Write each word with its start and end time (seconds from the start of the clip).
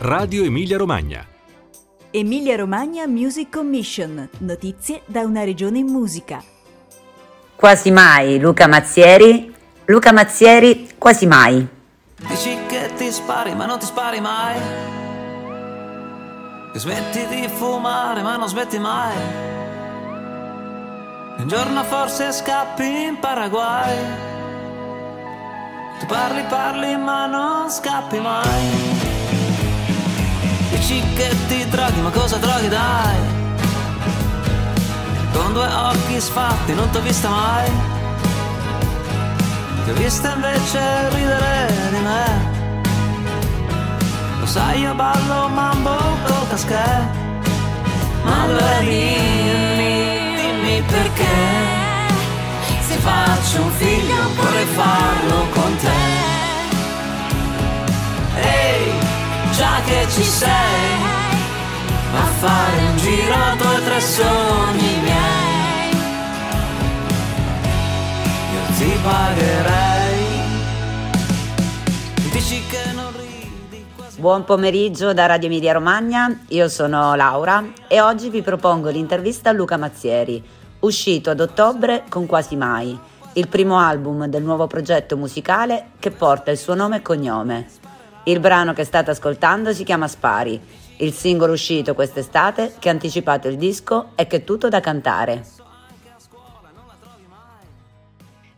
Radio 0.00 0.44
Emilia 0.44 0.76
Romagna. 0.76 1.26
Emilia 2.12 2.54
Romagna 2.54 3.04
Music 3.08 3.50
Commission. 3.50 4.28
Notizie 4.38 5.02
da 5.06 5.22
una 5.22 5.42
regione 5.42 5.78
in 5.78 5.86
musica. 5.86 6.40
Quasi 7.56 7.90
mai 7.90 8.38
Luca 8.38 8.68
Mazzieri. 8.68 9.52
Luca 9.86 10.12
Mazzieri, 10.12 10.90
quasi 10.96 11.26
mai. 11.26 11.66
Dici 12.28 12.56
che 12.68 12.92
ti 12.96 13.10
spari 13.10 13.56
ma 13.56 13.66
non 13.66 13.80
ti 13.80 13.86
spari 13.86 14.20
mai. 14.20 14.60
Che 16.72 16.78
smetti 16.78 17.26
di 17.26 17.48
fumare 17.48 18.22
ma 18.22 18.36
non 18.36 18.46
smetti 18.46 18.78
mai. 18.78 19.16
Un 21.38 21.48
giorno 21.48 21.82
forse 21.82 22.30
scappi 22.30 22.84
in 22.84 23.18
Paraguay. 23.18 23.96
Tu 25.98 26.06
parli, 26.06 26.44
parli 26.48 26.96
ma 26.96 27.26
non 27.26 27.68
scappi 27.68 28.20
mai. 28.20 28.97
Dici 30.88 31.04
che 31.16 31.36
ti 31.48 31.68
droghi 31.68 32.00
ma 32.00 32.08
cosa 32.08 32.38
droghi 32.38 32.68
dai? 32.68 33.16
Con 35.34 35.52
due 35.52 35.66
occhi 35.66 36.18
sfatti 36.18 36.72
non 36.72 36.88
t'ho 36.88 37.02
vista 37.02 37.28
mai. 37.28 37.70
Ti 39.84 39.90
ho 39.90 39.92
vista 39.92 40.32
invece 40.32 40.80
ridere 41.10 41.90
di 41.90 41.98
me. 41.98 42.24
Lo 44.40 44.46
sai 44.46 44.80
io 44.80 44.94
ballo 44.94 45.48
mambo 45.48 45.94
col 46.24 46.48
casché. 46.48 46.88
Ma 48.22 48.46
dove 48.46 48.78
dimmi, 48.78 50.36
dimmi 50.36 50.82
perché. 50.86 51.36
Se 52.80 52.94
faccio 52.94 53.60
un 53.60 53.70
figlio 53.72 54.16
vorrei 54.36 54.64
farlo 54.64 55.48
con 55.52 55.76
te. 55.76 55.97
Che 59.88 60.06
ci 60.10 60.22
sei, 60.22 61.00
a 62.12 62.24
fare 62.40 62.76
un 62.90 62.96
giro 62.98 63.32
a 63.32 63.56
due 63.56 64.00
sogni 64.00 65.00
miei. 65.00 65.90
Io 68.52 68.76
ti 68.76 68.98
pagherei. 69.02 70.26
Dici 72.30 72.62
che 72.68 72.92
non 72.94 73.12
ridi 73.16 73.86
quasi. 73.96 74.20
Buon 74.20 74.44
pomeriggio 74.44 75.14
da 75.14 75.24
Radio 75.24 75.48
Emilia 75.48 75.72
Romagna, 75.72 76.38
io 76.48 76.68
sono 76.68 77.14
Laura 77.14 77.64
e 77.88 78.02
oggi 78.02 78.28
vi 78.28 78.42
propongo 78.42 78.90
l'intervista 78.90 79.48
a 79.50 79.52
Luca 79.54 79.78
Mazzieri, 79.78 80.44
uscito 80.80 81.30
ad 81.30 81.40
ottobre 81.40 82.04
con 82.10 82.26
Quasi 82.26 82.56
Mai, 82.56 82.96
il 83.32 83.48
primo 83.48 83.78
album 83.78 84.26
del 84.26 84.42
nuovo 84.42 84.66
progetto 84.66 85.16
musicale 85.16 85.92
che 85.98 86.10
porta 86.10 86.50
il 86.50 86.58
suo 86.58 86.74
nome 86.74 86.96
e 86.96 87.02
cognome. 87.02 87.87
Il 88.28 88.40
brano 88.40 88.74
che 88.74 88.84
state 88.84 89.10
ascoltando 89.10 89.72
si 89.72 89.84
chiama 89.84 90.06
Spari, 90.06 90.60
il 90.98 91.14
singolo 91.14 91.54
uscito 91.54 91.94
quest'estate 91.94 92.74
che 92.78 92.90
ha 92.90 92.92
anticipato 92.92 93.48
il 93.48 93.56
disco 93.56 94.10
e 94.16 94.26
che 94.26 94.36
è 94.36 94.44
tutto 94.44 94.68
da 94.68 94.80
cantare. 94.80 95.46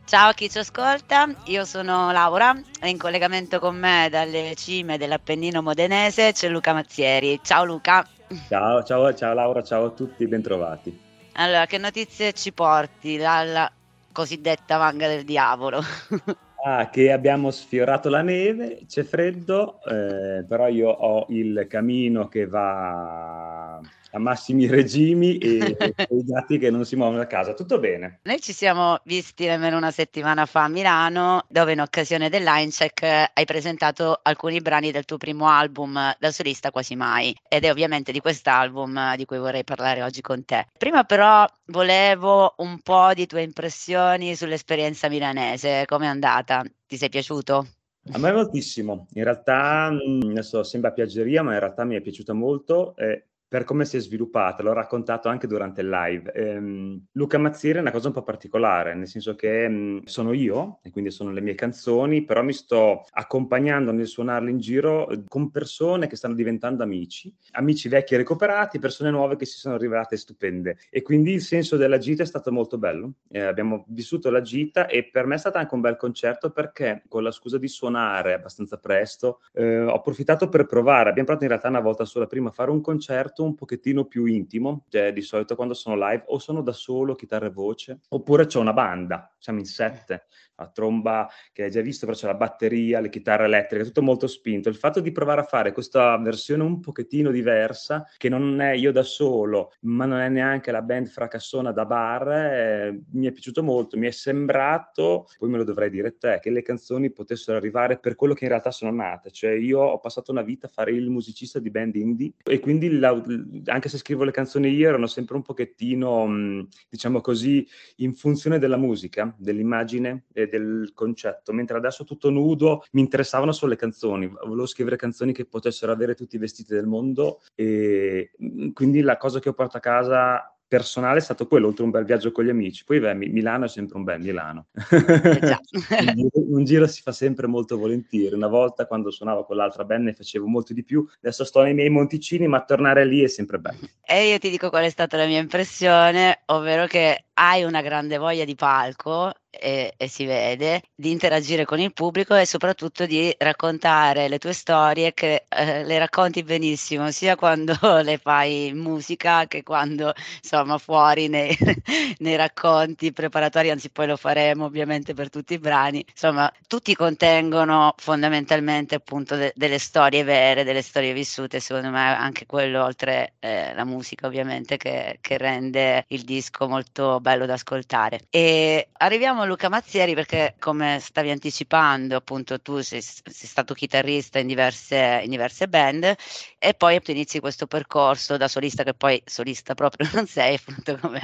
Ciao 0.04 0.30
a 0.30 0.32
chi 0.32 0.50
ci 0.50 0.58
ascolta, 0.58 1.32
io 1.44 1.64
sono 1.64 2.10
Laura 2.10 2.60
e 2.80 2.88
in 2.88 2.98
collegamento 2.98 3.60
con 3.60 3.78
me 3.78 4.08
dalle 4.10 4.54
cime 4.56 4.98
dell'Appennino 4.98 5.62
modenese 5.62 6.32
c'è 6.32 6.48
Luca 6.48 6.72
Mazzieri. 6.72 7.38
Ciao 7.40 7.64
Luca. 7.64 8.05
Ciao, 8.48 8.82
ciao, 8.82 9.14
ciao 9.14 9.34
Laura, 9.34 9.62
ciao 9.62 9.84
a 9.84 9.90
tutti, 9.90 10.27
bentrovati. 10.27 11.00
Allora, 11.34 11.66
che 11.66 11.78
notizie 11.78 12.32
ci 12.32 12.50
porti 12.50 13.16
dalla 13.16 13.70
cosiddetta 14.10 14.78
manga 14.78 15.06
del 15.06 15.22
diavolo? 15.22 15.80
Ah, 16.62 16.91
che 16.91 17.11
abbiamo 17.11 17.50
sfiorato 17.50 18.11
la 18.11 18.20
neve, 18.20 18.84
c'è 18.86 19.03
freddo, 19.03 19.83
eh, 19.84 20.44
però 20.47 20.69
io 20.69 20.91
ho 20.91 21.25
il 21.30 21.67
camino 21.69 22.28
che 22.28 22.47
va 22.47 23.80
a 24.12 24.19
massimi 24.19 24.66
regimi 24.66 25.39
e, 25.39 25.77
e 25.96 26.07
i 26.11 26.24
gatti 26.24 26.58
che 26.58 26.70
non 26.70 26.84
si 26.84 26.96
muovono 26.96 27.18
da 27.18 27.27
casa, 27.27 27.55
tutto 27.55 27.79
bene. 27.79 28.20
Noi 28.23 28.40
ci 28.40 28.52
siamo 28.52 28.98
visti 29.05 29.46
nemmeno 29.46 29.77
una 29.77 29.90
settimana 29.90 30.46
fa 30.46 30.64
a 30.64 30.68
Milano, 30.68 31.45
dove 31.48 31.73
in 31.73 31.80
occasione 31.80 32.29
del 32.29 32.42
Linecheck 32.42 33.02
hai 33.02 33.45
presentato 33.45 34.18
alcuni 34.23 34.61
brani 34.61 34.90
del 34.90 35.05
tuo 35.05 35.17
primo 35.17 35.48
album 35.48 36.14
da 36.18 36.30
solista 36.30 36.70
Quasi 36.70 36.96
Mai, 36.96 37.34
ed 37.48 37.64
è 37.64 37.70
ovviamente 37.70 38.12
di 38.12 38.20
quest'album 38.20 39.17
di 39.17 39.24
cui 39.24 39.39
vorrei 39.39 39.64
parlare 39.64 40.02
oggi 40.02 40.20
con 40.20 40.45
te. 40.45 40.67
Prima 40.77 41.05
però 41.05 41.46
volevo 41.67 42.55
un 42.58 42.80
po' 42.80 43.13
di 43.14 43.27
tue 43.27 43.42
impressioni 43.42 44.34
sull'esperienza 44.34 45.08
milanese, 45.08 45.84
com'è 45.86 46.07
andata? 46.07 46.63
Ti 46.86 46.96
sei 46.96 47.08
piaciuto? 47.08 47.67
A 48.13 48.18
me 48.18 48.33
moltissimo, 48.33 49.07
in 49.13 49.24
realtà 49.24 49.90
mh, 49.90 50.30
adesso 50.30 50.63
sembra 50.63 50.90
piaggeria, 50.90 51.42
ma 51.42 51.52
in 51.52 51.61
realtà 51.61 51.84
mi 51.84 51.96
è 51.96 52.01
piaciuta 52.01 52.33
molto. 52.33 52.96
eh, 52.96 53.27
per 53.50 53.64
come 53.64 53.84
si 53.84 53.96
è 53.96 54.00
sviluppata, 54.00 54.62
l'ho 54.62 54.72
raccontato 54.72 55.28
anche 55.28 55.48
durante 55.48 55.80
il 55.80 55.88
live. 55.88 56.33
Ehm, 56.33 57.06
Luca 57.14 57.36
Mazzieri 57.36 57.78
è 57.78 57.80
una 57.80 57.90
cosa 57.90 58.06
un 58.06 58.14
po' 58.14 58.22
particolare, 58.22 58.94
nel 58.94 59.08
senso 59.08 59.34
che 59.34 59.68
mh, 59.68 60.05
sono 60.05 60.33
io, 60.33 60.78
e 60.84 60.90
quindi 60.92 61.11
sono 61.11 61.33
le 61.33 61.40
mie 61.40 61.56
canzoni, 61.56 62.22
però 62.24 62.44
mi 62.44 62.52
sto 62.52 63.02
accompagnando 63.10 63.90
nel 63.90 64.06
suonarle 64.06 64.50
in 64.50 64.58
giro 64.60 65.08
eh, 65.08 65.24
con 65.27 65.50
persone 65.50 66.06
che 66.06 66.14
stanno 66.14 66.34
diventando 66.34 66.84
amici, 66.84 67.34
amici 67.50 67.89
vecchi 67.89 68.14
recuperati, 68.14 68.78
persone 68.78 69.10
nuove 69.10 69.34
che 69.34 69.46
si 69.46 69.58
sono 69.58 69.77
rivelate 69.77 70.16
stupende. 70.16 70.77
E 70.89 71.02
quindi 71.02 71.33
il 71.33 71.40
senso 71.40 71.77
della 71.77 71.98
gita 71.98 72.22
è 72.22 72.27
stato 72.27 72.52
molto 72.52 72.78
bello. 72.78 73.14
Eh, 73.28 73.40
abbiamo 73.40 73.84
vissuto 73.89 74.30
la 74.30 74.42
gita 74.42 74.86
e 74.86 75.08
per 75.10 75.27
me 75.27 75.34
è 75.34 75.39
stato 75.39 75.58
anche 75.58 75.74
un 75.74 75.80
bel 75.80 75.96
concerto 75.96 76.52
perché 76.52 77.02
con 77.08 77.24
la 77.24 77.33
scusa 77.33 77.58
di 77.58 77.66
suonare 77.66 78.33
abbastanza 78.33 78.78
presto, 78.78 79.40
eh, 79.55 79.80
ho 79.80 79.94
approfittato 79.94 80.48
per 80.48 80.66
provare. 80.66 81.08
Abbiamo 81.08 81.24
provato 81.24 81.42
in 81.42 81.50
realtà 81.50 81.66
una 81.66 81.80
volta 81.80 82.05
sola 82.05 82.28
prima 82.28 82.50
a 82.50 82.52
fare 82.52 82.70
un 82.70 82.80
concerto 82.80 83.39
un 83.45 83.55
pochettino 83.55 84.05
più 84.05 84.24
intimo, 84.27 84.84
cioè 84.89 85.12
di 85.12 85.23
solito 85.23 85.55
quando 85.56 85.74
sono 85.74 85.96
live 85.96 86.24
o 86.27 86.39
sono 86.39 86.62
da 86.62 86.73
solo, 86.73 87.14
chitarra 87.14 87.46
e 87.46 87.51
voce, 87.51 88.01
oppure 88.08 88.46
c'è 88.46 88.58
una 88.58 88.73
banda, 88.73 89.34
siamo 89.39 89.58
in 89.58 89.67
sette, 89.67 90.27
la 90.60 90.68
tromba 90.68 91.28
che 91.52 91.64
hai 91.64 91.70
già 91.70 91.80
visto, 91.80 92.06
però 92.06 92.16
c'è 92.16 92.26
la 92.26 92.34
batteria, 92.34 93.00
le 93.00 93.08
chitarre 93.08 93.44
elettriche, 93.44 93.84
tutto 93.84 94.02
molto 94.02 94.26
spinto. 94.26 94.68
Il 94.68 94.76
fatto 94.76 95.00
di 95.00 95.10
provare 95.10 95.40
a 95.40 95.44
fare 95.44 95.72
questa 95.72 96.16
versione 96.18 96.62
un 96.62 96.80
pochettino 96.80 97.30
diversa, 97.30 98.06
che 98.16 98.28
non 98.28 98.60
è 98.60 98.72
io 98.72 98.92
da 98.92 99.02
solo, 99.02 99.72
ma 99.80 100.04
non 100.04 100.18
è 100.18 100.28
neanche 100.28 100.70
la 100.70 100.82
band 100.82 101.06
fracassona 101.06 101.72
da 101.72 101.86
bar, 101.86 102.28
eh, 102.30 103.00
mi 103.12 103.26
è 103.26 103.32
piaciuto 103.32 103.62
molto, 103.62 103.96
mi 103.96 104.06
è 104.06 104.10
sembrato, 104.10 105.26
poi 105.38 105.48
me 105.48 105.56
lo 105.56 105.64
dovrai 105.64 105.90
dire 105.90 106.16
te, 106.18 106.38
che 106.40 106.50
le 106.50 106.62
canzoni 106.62 107.10
potessero 107.10 107.56
arrivare 107.56 107.98
per 107.98 108.14
quello 108.14 108.34
che 108.34 108.44
in 108.44 108.50
realtà 108.50 108.70
sono 108.70 108.92
nate, 108.92 109.30
cioè 109.30 109.52
io 109.52 109.80
ho 109.80 109.98
passato 109.98 110.30
una 110.30 110.42
vita 110.42 110.66
a 110.66 110.70
fare 110.70 110.92
il 110.92 111.08
musicista 111.08 111.58
di 111.58 111.70
band 111.70 111.96
indie 111.96 112.32
e 112.44 112.60
quindi 112.60 112.98
la- 112.98 113.20
anche 113.66 113.88
se 113.88 113.98
scrivo 113.98 114.24
le 114.24 114.30
canzoni 114.30 114.68
io 114.68 114.88
erano 114.88 115.06
sempre 115.06 115.36
un 115.36 115.42
pochettino, 115.42 116.66
diciamo 116.88 117.20
così, 117.20 117.66
in 117.96 118.14
funzione 118.14 118.58
della 118.58 118.77
musica, 118.77 119.34
dell'immagine 119.38 120.24
e 120.32 120.48
del 120.50 120.90
concetto, 120.94 121.52
mentre 121.52 121.77
adesso 121.77 122.05
tutto 122.05 122.28
nudo 122.30 122.84
mi 122.92 123.00
interessavano 123.00 123.52
solo 123.52 123.70
le 123.72 123.78
canzoni, 123.78 124.27
volevo 124.28 124.66
scrivere 124.66 124.96
canzoni 124.96 125.33
che 125.33 125.46
potessero 125.46 125.92
avere 125.92 126.14
tutti 126.14 126.36
i 126.36 126.38
vestiti 126.38 126.74
del 126.74 126.86
mondo 126.86 127.40
e 127.55 128.32
mh, 128.37 128.70
quindi 128.72 129.00
la 129.00 129.16
cosa 129.16 129.38
che 129.38 129.49
ho 129.49 129.55
portato 129.55 129.78
a 129.78 129.81
casa 129.81 130.55
personale 130.70 131.19
è 131.19 131.20
stato 131.20 131.49
quello, 131.49 131.66
oltre 131.66 131.82
a 131.82 131.87
un 131.87 131.90
bel 131.90 132.05
viaggio 132.05 132.31
con 132.31 132.44
gli 132.44 132.49
amici. 132.49 132.84
Poi 132.84 133.00
beh, 133.00 133.14
Mi- 133.14 133.28
Milano 133.28 133.64
è 133.64 133.69
sempre 133.69 133.96
un 133.96 134.05
bel 134.05 134.20
Milano. 134.20 134.66
Eh 134.88 135.58
un, 135.99 136.14
giro, 136.14 136.31
un 136.32 136.64
giro 136.64 136.87
si 136.87 137.02
fa 137.02 137.10
sempre 137.10 137.49
molto 137.49 137.76
volentieri. 137.76 138.37
Una 138.37 138.46
volta 138.46 138.87
quando 138.87 139.10
suonavo 139.10 139.44
con 139.44 139.56
l'altra 139.56 139.82
band 139.82 140.05
ne 140.05 140.12
facevo 140.12 140.46
molto 140.46 140.72
di 140.72 140.84
più, 140.84 141.05
adesso 141.16 141.44
sto 141.44 141.62
nei 141.62 141.75
miei 141.75 141.90
monticini, 141.90 142.46
ma 142.46 142.62
tornare 142.62 143.05
lì 143.05 143.25
è 143.25 143.26
sempre 143.26 143.58
bello. 143.58 143.81
E 144.00 144.28
io 144.28 144.38
ti 144.38 144.49
dico 144.49 144.70
qual 144.70 144.84
è 144.84 144.90
stata 144.90 145.16
la 145.16 145.26
mia 145.26 145.40
impressione, 145.40 146.43
ovvero 146.46 146.87
che 146.87 147.25
hai 147.34 147.64
una 147.64 147.82
grande 147.82 148.19
voglia 148.19 148.44
di 148.44 148.55
palco 148.55 149.32
e, 149.50 149.94
e 149.96 150.08
si 150.08 150.25
vede, 150.25 150.82
di 150.94 151.11
interagire 151.11 151.64
con 151.64 151.81
il 151.81 151.93
pubblico 151.93 152.34
e 152.37 152.46
soprattutto 152.46 153.06
di 153.06 153.34
raccontare 153.38 154.28
le 154.28 154.38
tue 154.38 154.52
storie 154.52 155.12
che 155.12 155.44
eh, 155.48 155.84
le 155.84 155.98
racconti 155.98 156.42
benissimo, 156.42 157.10
sia 157.10 157.36
quando 157.36 157.75
le 158.02 158.19
fai 158.19 158.69
in 158.69 158.78
musica 158.78 159.46
che 159.46 159.62
quando 159.62 160.12
insomma 160.42 160.78
fuori 160.78 161.28
nei, 161.28 161.56
nei 162.19 162.36
racconti 162.36 163.12
preparatori, 163.12 163.70
anzi 163.70 163.90
poi 163.90 164.06
lo 164.06 164.16
faremo 164.16 164.64
ovviamente 164.64 165.14
per 165.14 165.30
tutti 165.30 165.54
i 165.54 165.58
brani. 165.58 166.04
Insomma, 166.08 166.52
tutti 166.66 166.94
contengono 166.94 167.94
fondamentalmente 167.96 168.94
appunto 168.94 169.36
de- 169.36 169.52
delle 169.54 169.78
storie 169.78 170.22
vere, 170.25 170.64
delle 170.64 170.82
storie 170.82 171.12
vissute, 171.12 171.60
secondo 171.60 171.90
me 171.90 172.00
anche 172.14 172.46
quello 172.46 172.84
oltre 172.84 173.34
eh, 173.40 173.75
la 173.75 173.84
musica 173.84 174.26
ovviamente 174.26 174.76
che, 174.76 175.19
che 175.20 175.38
rende 175.38 176.04
il 176.08 176.22
disco 176.22 176.69
molto 176.69 177.20
bello 177.20 177.46
da 177.46 177.54
ascoltare. 177.54 178.20
E 178.30 178.88
arriviamo 178.92 179.39
chiamiamo 179.40 179.46
Luca 179.46 179.69
Mazzieri 179.69 180.14
perché, 180.14 180.54
come 180.58 180.98
stavi 181.00 181.31
anticipando, 181.31 182.16
appunto 182.16 182.60
tu 182.60 182.81
sei, 182.81 183.00
sei 183.00 183.22
stato 183.25 183.75
chitarrista 183.75 184.38
in 184.38 184.46
diverse, 184.46 185.20
in 185.25 185.31
diverse, 185.31 185.69
band 185.69 186.14
e 186.58 186.75
poi 186.75 187.00
inizi 187.06 187.40
questo 187.40 187.66
percorso 187.66 188.37
da 188.37 188.48
solista, 188.48 188.82
che 188.82 188.94
poi 188.94 189.20
solista 189.25 189.75
proprio 189.75 190.08
non 190.14 190.26
sei, 190.26 190.56
appunto 190.56 190.96
come, 190.98 191.20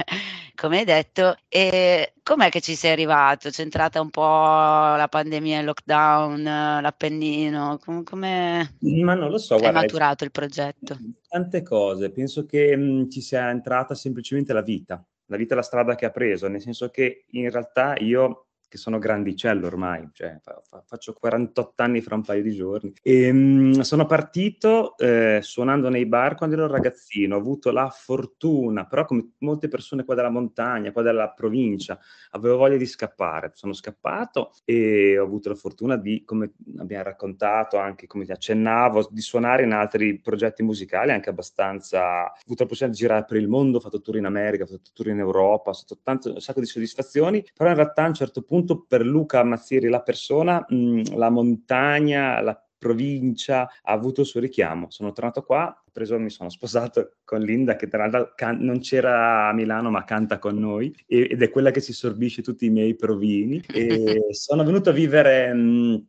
come 0.55 0.79
hai 0.79 0.85
detto. 0.85 1.35
E 1.47 2.13
com'è 2.23 2.49
che 2.49 2.61
ci 2.61 2.75
sei 2.75 2.91
arrivato? 2.91 3.49
C'è 3.49 3.61
entrata 3.61 4.01
un 4.01 4.09
po' 4.09 4.21
la 4.21 5.07
pandemia, 5.09 5.59
il 5.59 5.65
lockdown, 5.65 6.43
l'Appennino? 6.81 7.77
Com- 7.83 8.03
come 8.03 8.73
Ma 8.79 9.13
non 9.13 9.29
lo 9.29 9.37
so, 9.37 9.55
hai 9.55 9.59
guarda, 9.59 9.81
maturato 9.81 10.23
il 10.23 10.31
progetto? 10.31 10.97
Tante 11.27 11.61
cose, 11.61 12.09
penso 12.11 12.45
che 12.45 12.75
mh, 12.75 13.09
ci 13.09 13.21
sia 13.21 13.49
entrata 13.49 13.93
semplicemente 13.95 14.53
la 14.53 14.61
vita 14.61 15.03
la 15.27 15.37
vita 15.37 15.53
è 15.53 15.55
la 15.55 15.63
strada 15.63 15.95
che 15.95 16.05
ha 16.05 16.11
preso, 16.11 16.47
nel 16.47 16.61
senso 16.61 16.89
che 16.89 17.25
in 17.31 17.49
realtà 17.49 17.95
io 17.97 18.47
che 18.67 18.77
sono 18.77 18.99
grandicello 18.99 19.67
ormai, 19.67 20.09
cioè 20.13 20.39
fa, 20.41 20.61
fa, 20.67 20.83
faccio 20.85 21.13
48 21.13 21.83
anni 21.83 22.01
fra 22.01 22.15
un 22.15 22.23
paio 22.23 22.41
di 22.41 22.53
giorni. 22.53 22.93
E, 23.01 23.31
mh, 23.31 23.79
sono 23.81 24.05
partito 24.05 24.97
eh, 24.97 25.39
suonando 25.41 25.89
nei 25.89 26.05
bar 26.05 26.35
quando 26.35 26.55
ero 26.55 26.67
ragazzino, 26.67 27.35
ho 27.35 27.39
avuto 27.39 27.71
la 27.71 27.89
fortuna, 27.89 28.85
però 28.85 29.05
come 29.05 29.31
molte 29.39 29.67
persone 29.67 30.03
qua 30.03 30.15
della 30.15 30.29
montagna, 30.29 30.91
qua 30.91 31.01
della 31.01 31.29
provincia, 31.29 31.97
avevo 32.31 32.57
voglia 32.57 32.77
di 32.77 32.85
scappare. 32.85 33.51
Sono 33.53 33.73
scappato 33.73 34.53
e 34.65 35.17
ho 35.17 35.23
avuto 35.23 35.49
la 35.49 35.55
fortuna 35.55 35.95
di, 35.97 36.23
come 36.25 36.51
abbiamo 36.77 37.03
raccontato, 37.03 37.77
anche 37.77 38.07
come 38.07 38.25
ti 38.25 38.31
accennavo, 38.31 39.07
di 39.11 39.21
suonare 39.21 39.63
in 39.63 39.71
altri 39.71 40.19
progetti 40.19 40.63
musicali 40.63 41.11
anche 41.11 41.29
abbastanza... 41.29 42.25
Ho 42.25 42.33
avuto 42.45 42.63
la 42.63 42.69
possibilità 42.69 42.87
di 42.87 42.93
girare 42.95 43.25
per 43.25 43.37
il 43.37 43.47
mondo, 43.47 43.77
ho 43.77 43.81
fatto 43.81 44.01
tour 44.01 44.17
in 44.17 44.25
America, 44.25 44.63
ho 44.63 44.67
fatto 44.67 44.91
tour 44.93 45.07
in 45.09 45.19
Europa, 45.19 45.69
ho 45.69 45.73
fatto 45.73 45.97
tanto, 46.03 46.33
un 46.33 46.41
sacco 46.41 46.59
di 46.59 46.65
soddisfazioni, 46.65 47.45
però 47.55 47.69
in 47.69 47.75
realtà 47.75 48.03
a 48.03 48.07
un 48.07 48.13
certo 48.13 48.41
punto 48.41 48.55
appunto 48.57 48.85
per 48.87 49.05
Luca 49.05 49.43
Mazzieri, 49.43 49.87
la 49.87 50.01
persona, 50.01 50.65
mh, 50.67 51.15
la 51.15 51.29
montagna, 51.29 52.41
la 52.41 52.59
provincia 52.77 53.61
ha 53.61 53.91
avuto 53.91 54.21
il 54.21 54.27
suo 54.27 54.39
richiamo. 54.39 54.87
Sono 54.89 55.11
tornato 55.11 55.43
qua, 55.43 55.83
preso, 55.91 56.17
mi 56.19 56.29
sono 56.29 56.49
sposato 56.49 57.17
con 57.23 57.41
Linda, 57.41 57.75
che 57.75 57.87
tra 57.87 58.05
l'altro 58.07 58.33
can- 58.35 58.59
non 58.59 58.79
c'era 58.79 59.49
a 59.49 59.53
Milano, 59.53 59.89
ma 59.89 60.03
canta 60.03 60.39
con 60.39 60.57
noi, 60.57 60.93
e- 61.05 61.27
ed 61.31 61.41
è 61.41 61.49
quella 61.49 61.71
che 61.71 61.79
si 61.79 61.93
sorbisce 61.93 62.41
tutti 62.41 62.65
i 62.65 62.69
miei 62.69 62.95
provini. 62.95 63.61
E 63.73 64.21
sono 64.33 64.63
venuto 64.63 64.89
a 64.89 64.93
vivere. 64.93 65.53
Mh, 65.53 66.07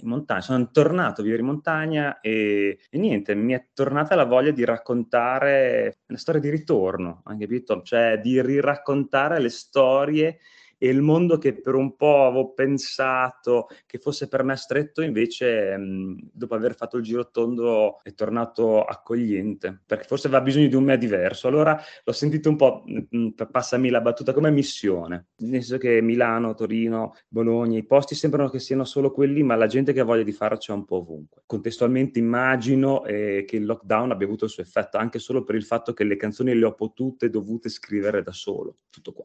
in 0.00 0.10
montagna, 0.10 0.40
sono 0.40 0.70
tornato 0.70 1.20
a 1.20 1.24
vivere 1.24 1.42
in 1.42 1.48
montagna 1.48 2.20
e, 2.20 2.78
e, 2.88 2.98
niente, 2.98 3.34
mi 3.34 3.52
è 3.52 3.70
tornata 3.74 4.14
la 4.14 4.26
voglia 4.26 4.52
di 4.52 4.64
raccontare 4.64 6.02
una 6.06 6.18
storia 6.18 6.40
di 6.40 6.50
ritorno, 6.50 7.22
anche 7.24 7.46
capito? 7.46 7.82
Cioè 7.82 8.20
di 8.22 8.40
riraccontare 8.40 9.40
le 9.40 9.48
storie 9.48 10.38
e 10.78 10.88
il 10.88 11.02
mondo 11.02 11.38
che 11.38 11.60
per 11.60 11.74
un 11.74 11.96
po' 11.96 12.26
avevo 12.26 12.52
pensato 12.52 13.68
che 13.84 13.98
fosse 13.98 14.28
per 14.28 14.44
me 14.44 14.56
stretto, 14.56 15.02
invece 15.02 15.76
mh, 15.76 16.30
dopo 16.32 16.54
aver 16.54 16.74
fatto 16.74 16.96
il 16.96 17.02
giro 17.02 17.30
tondo 17.30 18.00
è 18.02 18.14
tornato 18.14 18.84
accogliente, 18.84 19.82
perché 19.84 20.04
forse 20.04 20.28
aveva 20.28 20.42
bisogno 20.42 20.68
di 20.68 20.76
un 20.76 20.84
me 20.84 20.96
diverso. 20.96 21.48
Allora 21.48 21.80
l'ho 22.04 22.12
sentito 22.12 22.48
un 22.48 22.56
po', 22.56 22.84
mh, 22.86 23.28
passami 23.50 23.90
la 23.90 24.00
battuta, 24.00 24.32
come 24.32 24.50
missione, 24.50 25.28
nel 25.38 25.62
senso 25.62 25.78
che 25.78 26.00
Milano, 26.00 26.54
Torino, 26.54 27.14
Bologna, 27.28 27.76
i 27.76 27.84
posti 27.84 28.14
sembrano 28.14 28.48
che 28.48 28.60
siano 28.60 28.84
solo 28.84 29.10
quelli, 29.10 29.42
ma 29.42 29.56
la 29.56 29.66
gente 29.66 29.92
che 29.92 30.00
ha 30.00 30.04
voglia 30.04 30.22
di 30.22 30.32
farlo 30.32 30.58
c'è 30.58 30.72
un 30.72 30.84
po' 30.84 30.96
ovunque. 30.98 31.42
Contestualmente 31.46 32.18
immagino 32.18 33.04
eh, 33.04 33.44
che 33.46 33.56
il 33.56 33.64
lockdown 33.64 34.12
abbia 34.12 34.26
avuto 34.26 34.44
il 34.44 34.50
suo 34.50 34.62
effetto, 34.62 34.96
anche 34.96 35.18
solo 35.18 35.42
per 35.42 35.56
il 35.56 35.64
fatto 35.64 35.92
che 35.92 36.04
le 36.04 36.16
canzoni 36.16 36.54
le 36.54 36.66
ho 36.66 36.74
potute 36.74 37.30
dovute 37.30 37.68
scrivere 37.68 38.22
da 38.22 38.32
solo, 38.32 38.76
tutto 38.90 39.12
qua. 39.12 39.24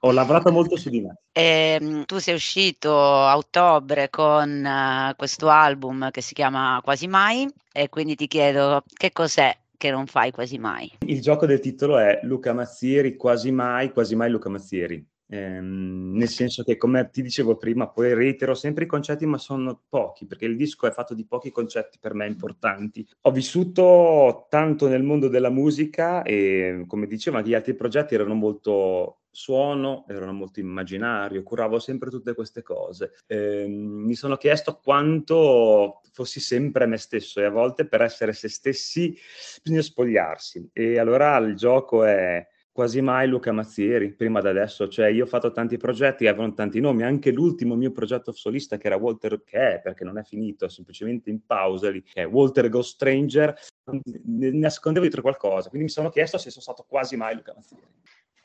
Ho 0.00 0.12
lavorato 0.12 0.50
molto 0.50 0.76
su 0.76 0.90
di 0.94 1.00
me. 1.00 1.18
E, 1.32 1.78
ehm, 1.80 2.04
tu 2.04 2.18
sei 2.18 2.34
uscito 2.34 2.92
a 2.92 3.36
ottobre 3.36 4.10
con 4.10 4.64
uh, 4.64 5.16
questo 5.16 5.48
album 5.48 6.10
che 6.10 6.20
si 6.20 6.34
chiama 6.34 6.80
Quasi 6.82 7.06
Mai 7.06 7.48
e 7.72 7.88
quindi 7.88 8.14
ti 8.14 8.26
chiedo 8.26 8.82
che 8.92 9.12
cos'è 9.12 9.56
che 9.76 9.90
non 9.90 10.06
fai 10.06 10.30
quasi 10.30 10.58
mai. 10.58 10.90
Il 11.06 11.20
gioco 11.20 11.46
del 11.46 11.60
titolo 11.60 11.98
è 11.98 12.20
Luca 12.22 12.52
Mazzieri, 12.52 13.16
quasi 13.16 13.50
mai, 13.50 13.92
quasi 13.92 14.16
mai 14.16 14.30
Luca 14.30 14.48
Mazzieri. 14.48 15.04
Ehm, 15.26 16.12
nel 16.14 16.28
senso 16.28 16.62
che, 16.62 16.76
come 16.76 17.10
ti 17.10 17.20
dicevo 17.20 17.56
prima, 17.56 17.88
poi 17.88 18.14
reitero 18.14 18.54
sempre 18.54 18.84
i 18.84 18.86
concetti, 18.86 19.26
ma 19.26 19.36
sono 19.36 19.82
pochi, 19.88 20.26
perché 20.26 20.44
il 20.44 20.56
disco 20.56 20.86
è 20.86 20.92
fatto 20.92 21.12
di 21.12 21.26
pochi 21.26 21.50
concetti 21.50 21.98
per 22.00 22.14
me 22.14 22.26
importanti. 22.26 23.06
Ho 23.22 23.30
vissuto 23.30 24.46
tanto 24.48 24.88
nel 24.88 25.02
mondo 25.02 25.28
della 25.28 25.50
musica 25.50 26.22
e, 26.22 26.84
come 26.86 27.06
dicevo, 27.06 27.38
anche 27.38 27.50
gli 27.50 27.54
altri 27.54 27.74
progetti 27.74 28.14
erano 28.14 28.34
molto 28.34 29.23
suono, 29.34 30.04
erano 30.08 30.32
molto 30.32 30.60
immaginario, 30.60 31.42
curavo 31.42 31.78
sempre 31.78 32.10
tutte 32.10 32.34
queste 32.34 32.62
cose. 32.62 33.12
Eh, 33.26 33.66
mi 33.66 34.14
sono 34.14 34.36
chiesto 34.36 34.80
quanto 34.82 36.00
fossi 36.12 36.40
sempre 36.40 36.86
me 36.86 36.96
stesso 36.96 37.40
e 37.40 37.44
a 37.44 37.50
volte 37.50 37.86
per 37.86 38.02
essere 38.02 38.32
se 38.32 38.48
stessi 38.48 39.16
bisogna 39.62 39.82
spogliarsi. 39.82 40.70
E 40.72 40.98
allora 40.98 41.36
il 41.38 41.56
gioco 41.56 42.04
è 42.04 42.46
quasi 42.74 43.00
mai 43.00 43.28
Luca 43.28 43.52
Mazzieri, 43.52 44.12
prima 44.14 44.40
da 44.40 44.50
adesso, 44.50 44.88
cioè 44.88 45.06
io 45.06 45.22
ho 45.22 45.28
fatto 45.28 45.52
tanti 45.52 45.76
progetti, 45.76 46.26
avevano 46.26 46.54
tanti 46.54 46.80
nomi, 46.80 47.04
anche 47.04 47.30
l'ultimo 47.30 47.76
mio 47.76 47.92
progetto 47.92 48.32
solista 48.32 48.78
che 48.78 48.88
era 48.88 48.96
Walter, 48.96 49.44
che 49.44 49.74
è, 49.74 49.80
perché 49.80 50.02
non 50.02 50.18
è 50.18 50.24
finito, 50.24 50.64
è 50.64 50.68
semplicemente 50.68 51.30
in 51.30 51.46
pausa 51.46 51.88
lì, 51.88 52.02
che 52.02 52.22
è 52.22 52.26
Walter 52.26 52.68
Ghost 52.68 52.94
Stranger, 52.94 53.56
nascondevo 54.24 55.04
dietro 55.04 55.22
qualcosa, 55.22 55.68
quindi 55.68 55.86
mi 55.86 55.92
sono 55.92 56.08
chiesto 56.08 56.36
se 56.36 56.50
sono 56.50 56.62
stato 56.62 56.84
quasi 56.88 57.16
mai 57.16 57.36
Luca 57.36 57.52
Mazzieri. 57.54 57.86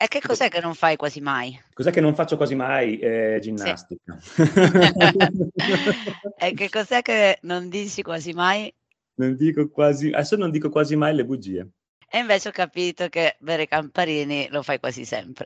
E 0.02 0.08
che 0.08 0.22
cos'è 0.22 0.48
che 0.48 0.62
non 0.62 0.72
fai 0.72 0.96
quasi 0.96 1.20
mai? 1.20 1.60
Cos'è 1.74 1.90
che 1.90 2.00
non 2.00 2.14
faccio 2.14 2.38
quasi 2.38 2.54
mai? 2.54 2.98
Eh, 2.98 3.38
ginnastica. 3.42 4.18
Sì. 4.18 4.40
e 6.38 6.54
che 6.54 6.70
cos'è 6.70 7.02
che 7.02 7.36
non 7.42 7.68
dici 7.68 8.00
quasi 8.00 8.32
mai? 8.32 8.72
Non 9.16 9.36
dico 9.36 9.68
quasi, 9.68 10.08
adesso 10.08 10.36
non 10.36 10.50
dico 10.50 10.70
quasi 10.70 10.96
mai 10.96 11.14
le 11.14 11.26
bugie. 11.26 11.68
E 12.10 12.18
invece 12.18 12.48
ho 12.48 12.52
capito 12.52 13.10
che 13.10 13.36
bere 13.40 13.66
Camparini 13.66 14.48
lo 14.50 14.62
fai 14.62 14.80
quasi 14.80 15.04
sempre. 15.04 15.44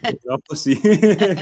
Purtroppo 0.00 0.54
sì. 0.54 0.80
è 0.82 1.36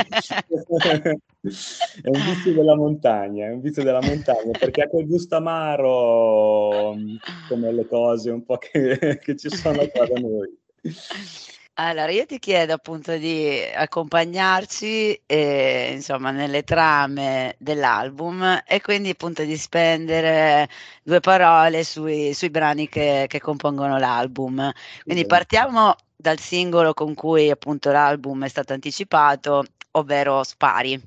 un 2.02 2.20
vizio 2.24 2.54
della 2.54 2.74
montagna, 2.74 3.46
è 3.46 3.50
un 3.50 3.60
vizio 3.60 3.84
della 3.84 4.02
montagna, 4.02 4.50
perché 4.58 4.82
ha 4.82 4.88
quel 4.88 5.06
gusto 5.06 5.36
amaro 5.36 6.96
come 7.48 7.72
le 7.72 7.86
cose 7.86 8.32
un 8.32 8.44
po' 8.44 8.58
che, 8.58 9.20
che 9.22 9.36
ci 9.36 9.48
sono 9.48 9.86
qua 9.86 10.08
da 10.08 10.18
noi. 10.18 10.58
Allora, 11.80 12.10
io 12.10 12.26
ti 12.26 12.40
chiedo 12.40 12.72
appunto 12.72 13.16
di 13.18 13.62
accompagnarci, 13.72 15.22
eh, 15.26 15.92
insomma, 15.92 16.32
nelle 16.32 16.64
trame 16.64 17.54
dell'album 17.58 18.62
e 18.66 18.80
quindi 18.80 19.10
appunto 19.10 19.44
di 19.44 19.56
spendere 19.56 20.68
due 21.04 21.20
parole 21.20 21.84
sui, 21.84 22.34
sui 22.34 22.50
brani 22.50 22.88
che, 22.88 23.26
che, 23.28 23.40
compongono 23.40 23.96
l'album. 23.96 24.72
Quindi 25.04 25.24
partiamo 25.26 25.94
dal 26.16 26.40
singolo 26.40 26.94
con 26.94 27.14
cui 27.14 27.48
appunto 27.48 27.92
l'album 27.92 28.44
è 28.44 28.48
stato 28.48 28.72
anticipato, 28.72 29.64
ovvero 29.92 30.42
Spari. 30.42 31.00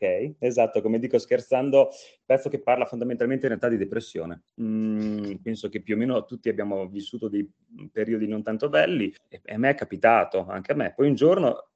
Ok, 0.00 0.36
esatto, 0.38 0.80
come 0.80 1.00
dico 1.00 1.18
scherzando, 1.18 1.90
pezzo 2.24 2.48
che 2.48 2.60
parla 2.60 2.84
fondamentalmente 2.84 3.46
in 3.46 3.48
realtà 3.48 3.68
di 3.68 3.76
depressione. 3.76 4.44
Mm, 4.62 5.34
penso 5.42 5.68
che 5.68 5.82
più 5.82 5.96
o 5.96 5.98
meno 5.98 6.24
tutti 6.24 6.48
abbiamo 6.48 6.86
vissuto 6.86 7.28
dei 7.28 7.50
periodi 7.90 8.28
non 8.28 8.44
tanto 8.44 8.68
belli 8.68 9.12
e, 9.28 9.42
a 9.52 9.58
me 9.58 9.70
è 9.70 9.74
capitato, 9.74 10.46
anche 10.48 10.70
a 10.70 10.76
me. 10.76 10.92
Poi 10.94 11.08
un 11.08 11.14
giorno 11.16 11.70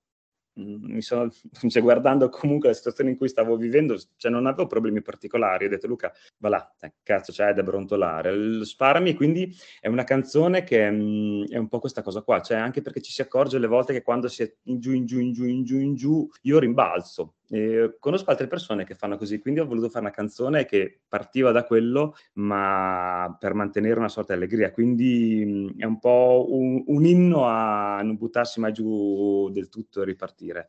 mi 0.55 1.01
sono, 1.01 1.31
cioè, 1.69 1.83
guardando 1.83 2.29
comunque 2.29 2.69
la 2.69 2.75
situazione 2.75 3.11
in 3.11 3.17
cui 3.17 3.29
stavo 3.29 3.57
vivendo, 3.57 3.99
cioè 4.17 4.31
non 4.31 4.47
avevo 4.47 4.67
problemi 4.67 5.03
particolari. 5.03 5.67
Ho 5.67 5.69
detto, 5.69 5.87
Luca, 5.87 6.13
va 6.39 6.49
là, 6.49 6.75
eh, 6.81 6.95
cazzo, 7.03 7.33
c'hai 7.35 7.55
da 7.55 7.63
brontolare. 7.63 8.65
Sparami, 8.65 9.15
quindi 9.15 9.55
è 9.81 9.89
una 9.89 10.05
canzone 10.05 10.63
che 10.65 10.91
mm, 10.91 11.45
è 11.45 11.57
un 11.57 11.69
po' 11.69 11.79
questa 11.79 12.03
cosa 12.03 12.23
qua, 12.23 12.41
cioè 12.41 12.59
anche 12.59 12.83
perché 12.83 13.01
ci 13.01 13.13
si 13.13 13.23
accorge 13.23 13.57
alle 13.57 13.67
volte 13.67 13.93
che 13.93 14.03
quando 14.03 14.29
si 14.29 14.43
è 14.43 14.55
in 14.65 14.81
giù, 14.81 14.93
in 14.93 15.07
giù, 15.07 15.19
in 15.19 15.33
giù, 15.33 15.45
in 15.47 15.65
giù, 15.65 15.79
in 15.79 15.95
giù, 15.95 16.29
io 16.43 16.59
rimbalzo. 16.59 17.35
E 17.55 17.97
conosco 17.99 18.31
altre 18.31 18.47
persone 18.47 18.87
che 18.87 18.95
fanno 18.95 19.19
così, 19.19 19.39
quindi 19.39 19.61
ho 19.61 19.67
voluto 19.67 19.91
fare 19.91 20.07
una 20.07 20.15
canzone 20.15 20.65
che 20.65 21.03
partiva 21.07 21.53
da 21.53 21.65
quello, 21.65 22.17
ma 22.37 23.37
per 23.39 23.53
mantenere 23.53 23.99
una 23.99 24.09
sorta 24.09 24.33
di 24.33 24.41
allegria. 24.41 24.73
Quindi 24.73 25.45
mh, 25.77 25.81
è 25.83 25.85
un 25.85 25.99
po' 25.99 26.47
un, 26.49 26.83
un 26.87 27.05
inno 27.05 27.45
a 27.45 28.01
non 28.01 28.17
buttarsi 28.17 28.59
mai 28.59 28.73
giù 28.73 29.51
del 29.51 29.69
tutto 29.69 30.01
e 30.01 30.07
ripartire. 30.07 30.69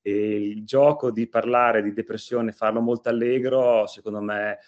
E 0.00 0.48
il 0.48 0.64
gioco 0.64 1.10
di 1.10 1.28
parlare 1.28 1.82
di 1.82 1.92
depressione, 1.92 2.52
farlo 2.52 2.80
molto 2.80 3.10
allegro, 3.10 3.86
secondo 3.86 4.22
me 4.22 4.58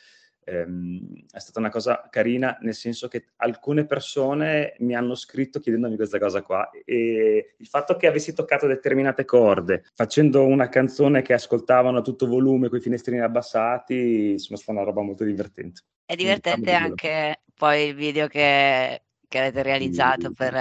ehm, 0.45 1.27
è 1.31 1.39
stata 1.39 1.59
una 1.59 1.71
cosa 1.71 2.09
carina, 2.11 2.57
nel 2.61 2.75
senso 2.75 3.09
che 3.09 3.27
alcune 3.37 3.87
persone 3.87 4.75
mi 4.79 4.95
hanno 4.95 5.15
scritto 5.15 5.61
chiedendomi 5.61 5.97
questa 5.97 6.19
cosa 6.19 6.43
qua 6.43 6.71
e 6.85 7.55
il 7.57 7.67
fatto 7.67 7.97
che 7.97 8.07
avessi 8.07 8.33
toccato 8.33 8.67
determinate 8.67 9.25
corde, 9.25 9.85
facendo 9.95 10.45
una 10.47 10.69
canzone 10.69 11.23
che 11.23 11.33
ascoltavano 11.33 11.99
a 11.99 12.03
tutto 12.03 12.27
volume 12.27 12.69
con 12.69 12.79
i 12.79 12.83
finestrini 12.83 13.21
abbassati, 13.21 14.33
insomma, 14.33 14.59
è 14.59 14.63
stata 14.63 14.79
una 14.79 14.87
roba 14.87 15.03
molto 15.03 15.25
divertente. 15.25 15.83
È 16.07 16.15
divertente 16.15 16.73
anche 16.73 17.41
poi 17.55 17.89
il 17.89 17.95
video 17.95 18.27
che 18.27 19.03
che 19.35 19.41
avete 19.41 19.62
realizzato 19.64 20.29
Sì, 20.29 20.35
per... 20.35 20.55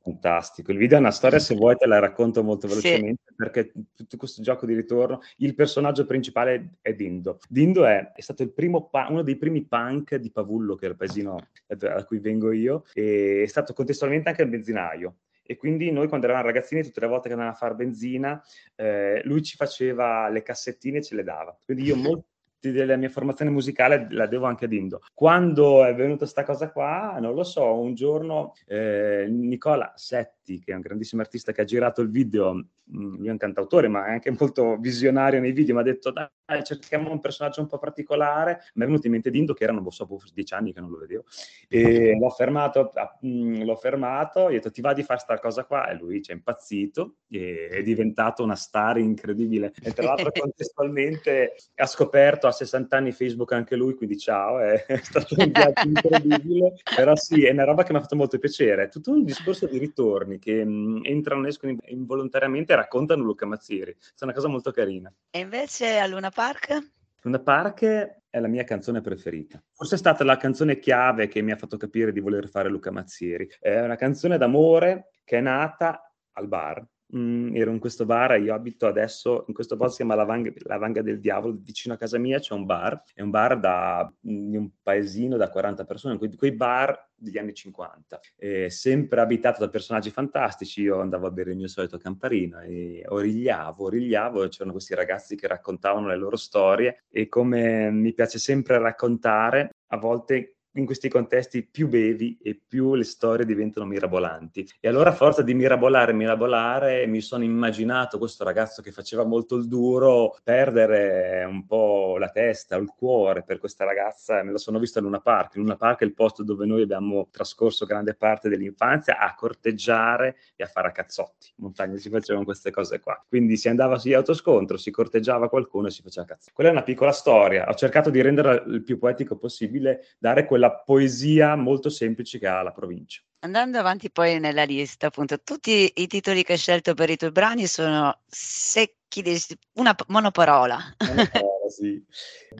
fantastico. 0.00 0.70
Il 0.70 0.78
video 0.78 0.96
è 0.96 1.00
una 1.00 1.10
storia, 1.10 1.38
se 1.40 1.56
vuoi 1.56 1.76
te 1.76 1.86
la 1.86 1.98
racconto 1.98 2.44
molto 2.44 2.68
Sì. 2.68 2.74
velocemente, 2.74 3.32
perché 3.34 3.72
tutto 3.96 4.16
questo 4.16 4.42
gioco 4.42 4.64
di 4.64 4.74
ritorno, 4.74 5.20
il 5.38 5.56
personaggio 5.56 6.06
principale 6.06 6.74
è 6.82 6.94
Dindo. 6.94 7.40
Dindo 7.48 7.84
è, 7.84 8.12
è 8.12 8.20
stato 8.20 8.44
il 8.44 8.52
primo 8.52 8.88
pa- 8.88 9.08
uno 9.10 9.22
dei 9.22 9.36
primi 9.36 9.64
punk 9.64 10.14
di 10.14 10.30
Pavullo, 10.30 10.76
che 10.76 10.86
è 10.86 10.90
il 10.90 10.96
paesino 10.96 11.48
da 11.66 12.04
cui 12.04 12.20
vengo 12.20 12.52
io, 12.52 12.84
e 12.94 13.42
è 13.42 13.46
stato 13.46 13.72
contestualmente 13.72 14.28
anche 14.28 14.42
il 14.42 14.48
benzinaio. 14.48 15.16
E 15.44 15.56
quindi 15.56 15.90
noi 15.90 16.06
quando 16.06 16.26
eravamo 16.26 16.46
ragazzini, 16.46 16.84
tutte 16.84 17.00
le 17.00 17.08
volte 17.08 17.26
che 17.26 17.34
andavamo 17.34 17.56
a 17.56 17.58
fare 17.58 17.74
benzina, 17.74 18.40
eh, 18.76 19.20
lui 19.24 19.42
ci 19.42 19.56
faceva 19.56 20.28
le 20.28 20.42
cassettine 20.42 20.98
e 20.98 21.02
ce 21.02 21.16
le 21.16 21.24
dava. 21.24 21.58
Quindi 21.64 21.82
io 21.82 21.96
molti 21.96 22.30
della 22.70 22.96
mia 22.96 23.08
formazione 23.08 23.50
musicale 23.50 24.06
la 24.10 24.26
devo 24.26 24.46
anche 24.46 24.66
a 24.66 24.68
Dindo. 24.68 25.00
Quando 25.12 25.84
è 25.84 25.94
venuta 25.94 26.18
questa 26.18 26.44
cosa 26.44 26.70
qua, 26.70 27.18
non 27.20 27.34
lo 27.34 27.42
so, 27.42 27.74
un 27.74 27.94
giorno 27.94 28.54
eh, 28.66 29.26
Nicola 29.28 29.92
Setti, 29.96 30.60
che 30.60 30.72
è 30.72 30.74
un 30.74 30.80
grandissimo 30.80 31.22
artista 31.22 31.52
che 31.52 31.62
ha 31.62 31.64
girato 31.64 32.00
il 32.02 32.10
video, 32.10 32.54
mh, 32.54 33.22
io 33.22 33.28
è 33.28 33.30
un 33.30 33.36
cantautore, 33.38 33.88
ma 33.88 34.06
è 34.06 34.10
anche 34.10 34.34
molto 34.38 34.76
visionario 34.76 35.40
nei 35.40 35.52
video, 35.52 35.74
mi 35.74 35.80
ha 35.80 35.84
detto 35.84 36.10
dai, 36.10 36.28
cerchiamo 36.62 37.10
un 37.10 37.20
personaggio 37.20 37.60
un 37.60 37.66
po' 37.66 37.78
particolare. 37.78 38.60
Mi 38.74 38.84
è 38.84 38.86
venuto 38.86 39.06
in 39.06 39.12
mente 39.12 39.30
Dindo, 39.30 39.54
che 39.54 39.64
erano, 39.64 39.80
non 39.80 39.90
so, 39.90 40.08
dieci 40.32 40.54
anni 40.54 40.72
che 40.72 40.80
non 40.80 40.90
lo 40.90 40.98
vedevo, 40.98 41.24
e 41.68 42.16
l'ho 42.18 42.30
fermato, 42.30 42.92
mh, 43.20 43.64
l'ho 43.64 43.76
fermato, 43.76 44.50
gli 44.50 44.54
ho 44.54 44.56
detto 44.56 44.70
ti 44.70 44.80
va 44.80 44.92
di 44.92 45.02
fare 45.02 45.20
sta 45.20 45.38
cosa 45.38 45.64
qua? 45.64 45.88
E 45.88 45.94
lui 45.94 46.22
ci 46.22 46.30
è 46.30 46.34
impazzito, 46.34 47.16
e 47.28 47.68
è 47.70 47.82
diventato 47.82 48.42
una 48.42 48.56
star 48.56 48.98
incredibile. 48.98 49.72
E 49.82 49.92
tra 49.92 50.04
l'altro 50.04 50.30
contestualmente 50.38 51.54
ha 51.76 51.86
scoperto 51.86 52.46
a 52.52 52.54
60 52.54 52.96
anni 52.96 53.12
Facebook 53.12 53.52
anche 53.52 53.74
lui, 53.76 53.94
quindi 53.94 54.18
ciao, 54.18 54.60
è, 54.60 54.84
è 54.86 54.96
stato 54.98 55.34
un 55.36 55.50
viaggio 55.50 55.88
incredibile, 55.88 56.74
però 56.94 57.16
sì, 57.16 57.44
è 57.44 57.50
una 57.50 57.64
roba 57.64 57.82
che 57.82 57.92
mi 57.92 57.98
ha 57.98 58.02
fatto 58.02 58.16
molto 58.16 58.38
piacere. 58.38 58.84
È 58.84 58.88
tutto 58.88 59.10
un 59.10 59.24
discorso 59.24 59.66
di 59.66 59.78
ritorni 59.78 60.38
che 60.38 60.64
mh, 60.64 61.00
entrano 61.04 61.46
e 61.46 61.48
escono 61.48 61.76
involontariamente 61.86 62.72
e 62.72 62.76
raccontano 62.76 63.22
Luca 63.22 63.46
Mazzieri. 63.46 63.92
È 63.92 64.24
una 64.24 64.32
cosa 64.32 64.48
molto 64.48 64.70
carina. 64.70 65.12
E 65.30 65.40
invece 65.40 65.98
a 65.98 66.06
Luna 66.06 66.30
Park? 66.30 66.90
Luna 67.22 67.40
Park 67.40 67.84
è 68.28 68.40
la 68.40 68.48
mia 68.48 68.64
canzone 68.64 69.00
preferita. 69.00 69.62
Forse 69.72 69.94
è 69.94 69.98
stata 69.98 70.24
la 70.24 70.36
canzone 70.36 70.78
chiave 70.78 71.28
che 71.28 71.40
mi 71.40 71.52
ha 71.52 71.56
fatto 71.56 71.76
capire 71.76 72.12
di 72.12 72.20
voler 72.20 72.48
fare 72.48 72.68
Luca 72.68 72.90
Mazzieri. 72.90 73.48
È 73.60 73.80
una 73.80 73.96
canzone 73.96 74.38
d'amore 74.38 75.10
che 75.24 75.38
è 75.38 75.40
nata 75.40 76.12
al 76.32 76.48
bar. 76.48 76.84
Mm, 77.14 77.54
ero 77.54 77.70
in 77.70 77.78
questo 77.78 78.06
bar, 78.06 78.40
io 78.40 78.54
abito 78.54 78.86
adesso 78.86 79.44
in 79.48 79.52
questo 79.52 79.76
posto 79.76 79.90
si 79.90 79.96
chiama 79.96 80.14
La 80.14 80.24
Vanga, 80.24 80.50
La 80.62 80.78
Vanga 80.78 81.02
del 81.02 81.20
Diavolo, 81.20 81.58
vicino 81.60 81.92
a 81.92 81.98
casa 81.98 82.16
mia 82.16 82.38
c'è 82.38 82.54
un 82.54 82.64
bar, 82.64 83.02
è 83.12 83.20
un 83.20 83.28
bar 83.28 83.60
da, 83.60 84.10
di 84.18 84.56
un 84.56 84.70
paesino 84.82 85.36
da 85.36 85.50
40 85.50 85.84
persone, 85.84 86.16
quei, 86.16 86.34
quei 86.34 86.52
bar 86.52 87.10
degli 87.14 87.36
anni 87.36 87.52
50, 87.52 88.20
eh, 88.36 88.70
sempre 88.70 89.20
abitato 89.20 89.60
da 89.60 89.68
personaggi 89.68 90.08
fantastici, 90.08 90.80
io 90.80 91.00
andavo 91.00 91.26
a 91.26 91.30
bere 91.30 91.50
il 91.50 91.58
mio 91.58 91.68
solito 91.68 91.98
camparino 91.98 92.60
e 92.60 93.04
origliavo, 93.06 93.84
origliavo, 93.84 94.48
c'erano 94.48 94.72
questi 94.72 94.94
ragazzi 94.94 95.36
che 95.36 95.46
raccontavano 95.46 96.06
le 96.06 96.16
loro 96.16 96.36
storie 96.36 97.04
e 97.10 97.28
come 97.28 97.90
mi 97.90 98.14
piace 98.14 98.38
sempre 98.38 98.78
raccontare, 98.78 99.68
a 99.88 99.98
volte 99.98 100.56
in 100.74 100.86
questi 100.86 101.08
contesti 101.08 101.62
più 101.64 101.88
bevi 101.88 102.38
e 102.42 102.58
più 102.66 102.94
le 102.94 103.04
storie 103.04 103.44
diventano 103.44 103.86
mirabolanti. 103.86 104.66
E 104.80 104.88
allora 104.88 105.10
a 105.10 105.14
forza 105.14 105.42
di 105.42 105.54
mirabolare, 105.54 106.12
mirabolare, 106.12 107.06
mi 107.06 107.20
sono 107.20 107.44
immaginato 107.44 108.18
questo 108.18 108.44
ragazzo 108.44 108.82
che 108.82 108.92
faceva 108.92 109.24
molto 109.24 109.56
il 109.56 109.68
duro 109.68 110.38
perdere 110.42 111.44
un 111.44 111.66
po' 111.66 112.16
la 112.18 112.28
testa, 112.28 112.76
il 112.76 112.92
cuore 112.96 113.42
per 113.42 113.58
questa 113.58 113.84
ragazza. 113.84 114.42
Me 114.42 114.52
la 114.52 114.58
sono 114.58 114.78
vista 114.78 114.98
in 114.98 115.04
Luna 115.04 115.20
Park. 115.20 115.56
Luna 115.56 115.76
Park 115.76 116.00
è 116.00 116.04
il 116.04 116.14
posto 116.14 116.42
dove 116.42 116.64
noi 116.64 116.82
abbiamo 116.82 117.28
trascorso 117.30 117.84
grande 117.84 118.14
parte 118.14 118.48
dell'infanzia 118.48 119.18
a 119.18 119.34
corteggiare 119.34 120.36
e 120.56 120.64
a 120.64 120.66
fare 120.66 120.88
a 120.88 120.92
cazzotti. 120.92 121.52
In 121.56 121.64
montagna 121.64 121.96
si 121.96 122.08
facevano 122.08 122.44
queste 122.44 122.70
cose 122.70 123.00
qua. 123.00 123.22
Quindi 123.28 123.56
si 123.56 123.68
andava 123.68 123.98
su 123.98 124.08
autoscontro, 124.08 124.76
si 124.76 124.90
corteggiava 124.90 125.48
qualcuno 125.48 125.88
e 125.88 125.90
si 125.90 126.02
faceva 126.02 126.26
cazzotti. 126.26 126.52
Quella 126.52 126.70
è 126.70 126.72
una 126.72 126.82
piccola 126.82 127.12
storia. 127.12 127.68
Ho 127.68 127.74
cercato 127.74 128.10
di 128.10 128.20
renderla 128.20 128.62
il 128.64 128.82
più 128.82 128.98
poetico 128.98 129.36
possibile, 129.36 130.04
dare 130.18 130.44
quella 130.44 130.61
la 130.62 130.70
poesia 130.70 131.56
molto 131.56 131.90
semplice 131.90 132.38
che 132.38 132.46
ha 132.46 132.62
la 132.62 132.70
provincia. 132.70 133.20
Andando 133.40 133.78
avanti 133.78 134.10
poi 134.10 134.38
nella 134.38 134.62
lista, 134.62 135.08
appunto, 135.08 135.42
tutti 135.42 135.92
i 135.96 136.06
titoli 136.06 136.44
che 136.44 136.52
hai 136.52 136.58
scelto 136.58 136.94
per 136.94 137.10
i 137.10 137.16
tuoi 137.16 137.32
brani 137.32 137.66
sono 137.66 138.20
secchi, 138.24 139.20
di 139.20 139.36
una 139.74 139.94
monoparola. 140.06 140.94
monoparola 141.00 141.68
sì. 141.68 142.02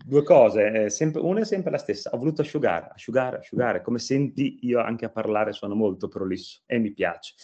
Due 0.05 0.23
cose, 0.25 0.85
eh, 0.85 0.91
sempre, 0.91 1.21
una 1.21 1.41
è 1.41 1.45
sempre 1.45 1.71
la 1.71 1.79
stessa, 1.79 2.11
ho 2.13 2.19
voluto 2.19 2.43
asciugare, 2.43 2.91
asciugare, 2.93 3.39
asciugare, 3.39 3.81
come 3.81 4.01
senti 4.01 4.59
io 4.63 4.81
anche 4.81 5.05
a 5.05 5.11
parlare 5.11 5.53
sono 5.53 5.77
molto 5.77 6.09
prolisso 6.09 6.63
e 6.67 6.79
mi 6.79 6.93
piace. 6.93 7.35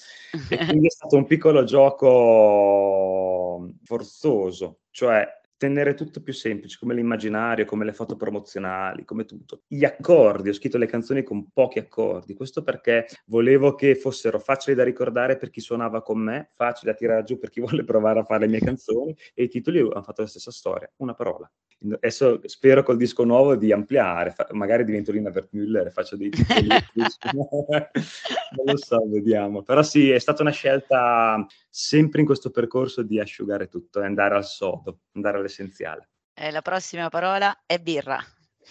E 0.51 0.57
quindi 0.67 0.89
è 0.89 0.91
stato 0.91 1.17
un 1.17 1.27
piccolo 1.27 1.63
gioco 1.63 3.73
forzoso, 3.85 4.81
cioè 4.91 5.38
tenere 5.59 5.95
tutto 5.95 6.23
più 6.23 6.33
semplice, 6.33 6.79
come 6.79 6.95
l'immaginario, 6.95 7.67
come 7.67 7.85
le 7.85 7.93
foto 7.93 8.17
promozionali, 8.17 9.05
come 9.05 9.25
tutto. 9.25 9.63
Gli 9.67 9.85
accordi, 9.85 10.49
ho 10.49 10.55
scritto 10.55 10.79
le 10.79 10.87
canzoni 10.87 11.23
con 11.23 11.51
pochi 11.53 11.81
accordi, 11.81 12.35
questo 12.35 12.63
perché 12.63 13.07
volevo 13.27 13.75
che 13.75 13.95
fossero 13.97 14.39
facili 14.39 14.77
da 14.77 14.85
ricordare 14.85 15.37
per 15.37 15.51
chi 15.51 15.61
suonava 15.61 16.01
con 16.01 16.21
me, 16.21 16.51
facili 16.55 16.91
da 16.91 16.97
tirare 16.97 17.25
giù 17.25 17.39
per 17.39 17.51
chi 17.51 17.61
vuole 17.61 17.85
provare 17.85 18.21
a 18.21 18.25
fare 18.25 18.47
le 18.47 18.53
mie 18.53 18.61
canzoni, 18.79 19.15
e 19.35 19.43
i 19.43 19.49
titoli 19.49 19.81
hanno 19.81 20.03
fatto 20.03 20.23
la 20.23 20.29
stessa 20.29 20.53
storia, 20.53 20.91
una 20.97 21.15
parola. 21.15 21.51
Adesso 21.81 22.41
spero 22.45 22.83
col 22.83 22.97
disco 22.97 23.23
nuovo 23.23 23.55
di 23.55 23.73
ampliare, 23.73 24.35
magari 24.51 24.85
divento 24.85 25.13
Lina 25.13 25.31
Wertmüller 25.31 25.87
e 25.87 25.91
faccio 25.91 26.17
dei 26.17 26.31
titoli. 26.31 26.67
non 26.67 28.65
lo 28.65 28.77
so, 28.77 29.09
vediamo. 29.09 29.63
Però 29.63 29.83
sì, 29.83 30.11
è 30.11 30.19
stata 30.19 30.43
una 30.43 30.51
scelta 30.51 31.47
sempre 31.69 32.21
in 32.21 32.27
questo 32.27 32.51
percorso 32.51 33.03
di 33.03 33.21
asciugare 33.21 33.69
tutto 33.69 34.01
e 34.01 34.07
andare 34.07 34.35
al 34.35 34.45
sodo, 34.45 35.01
andare 35.13 35.39
all'essenziale. 35.39 36.09
E 36.35 36.51
la 36.51 36.63
prossima 36.63 37.09
parola 37.09 37.63
è 37.65 37.79
birra. 37.79 38.19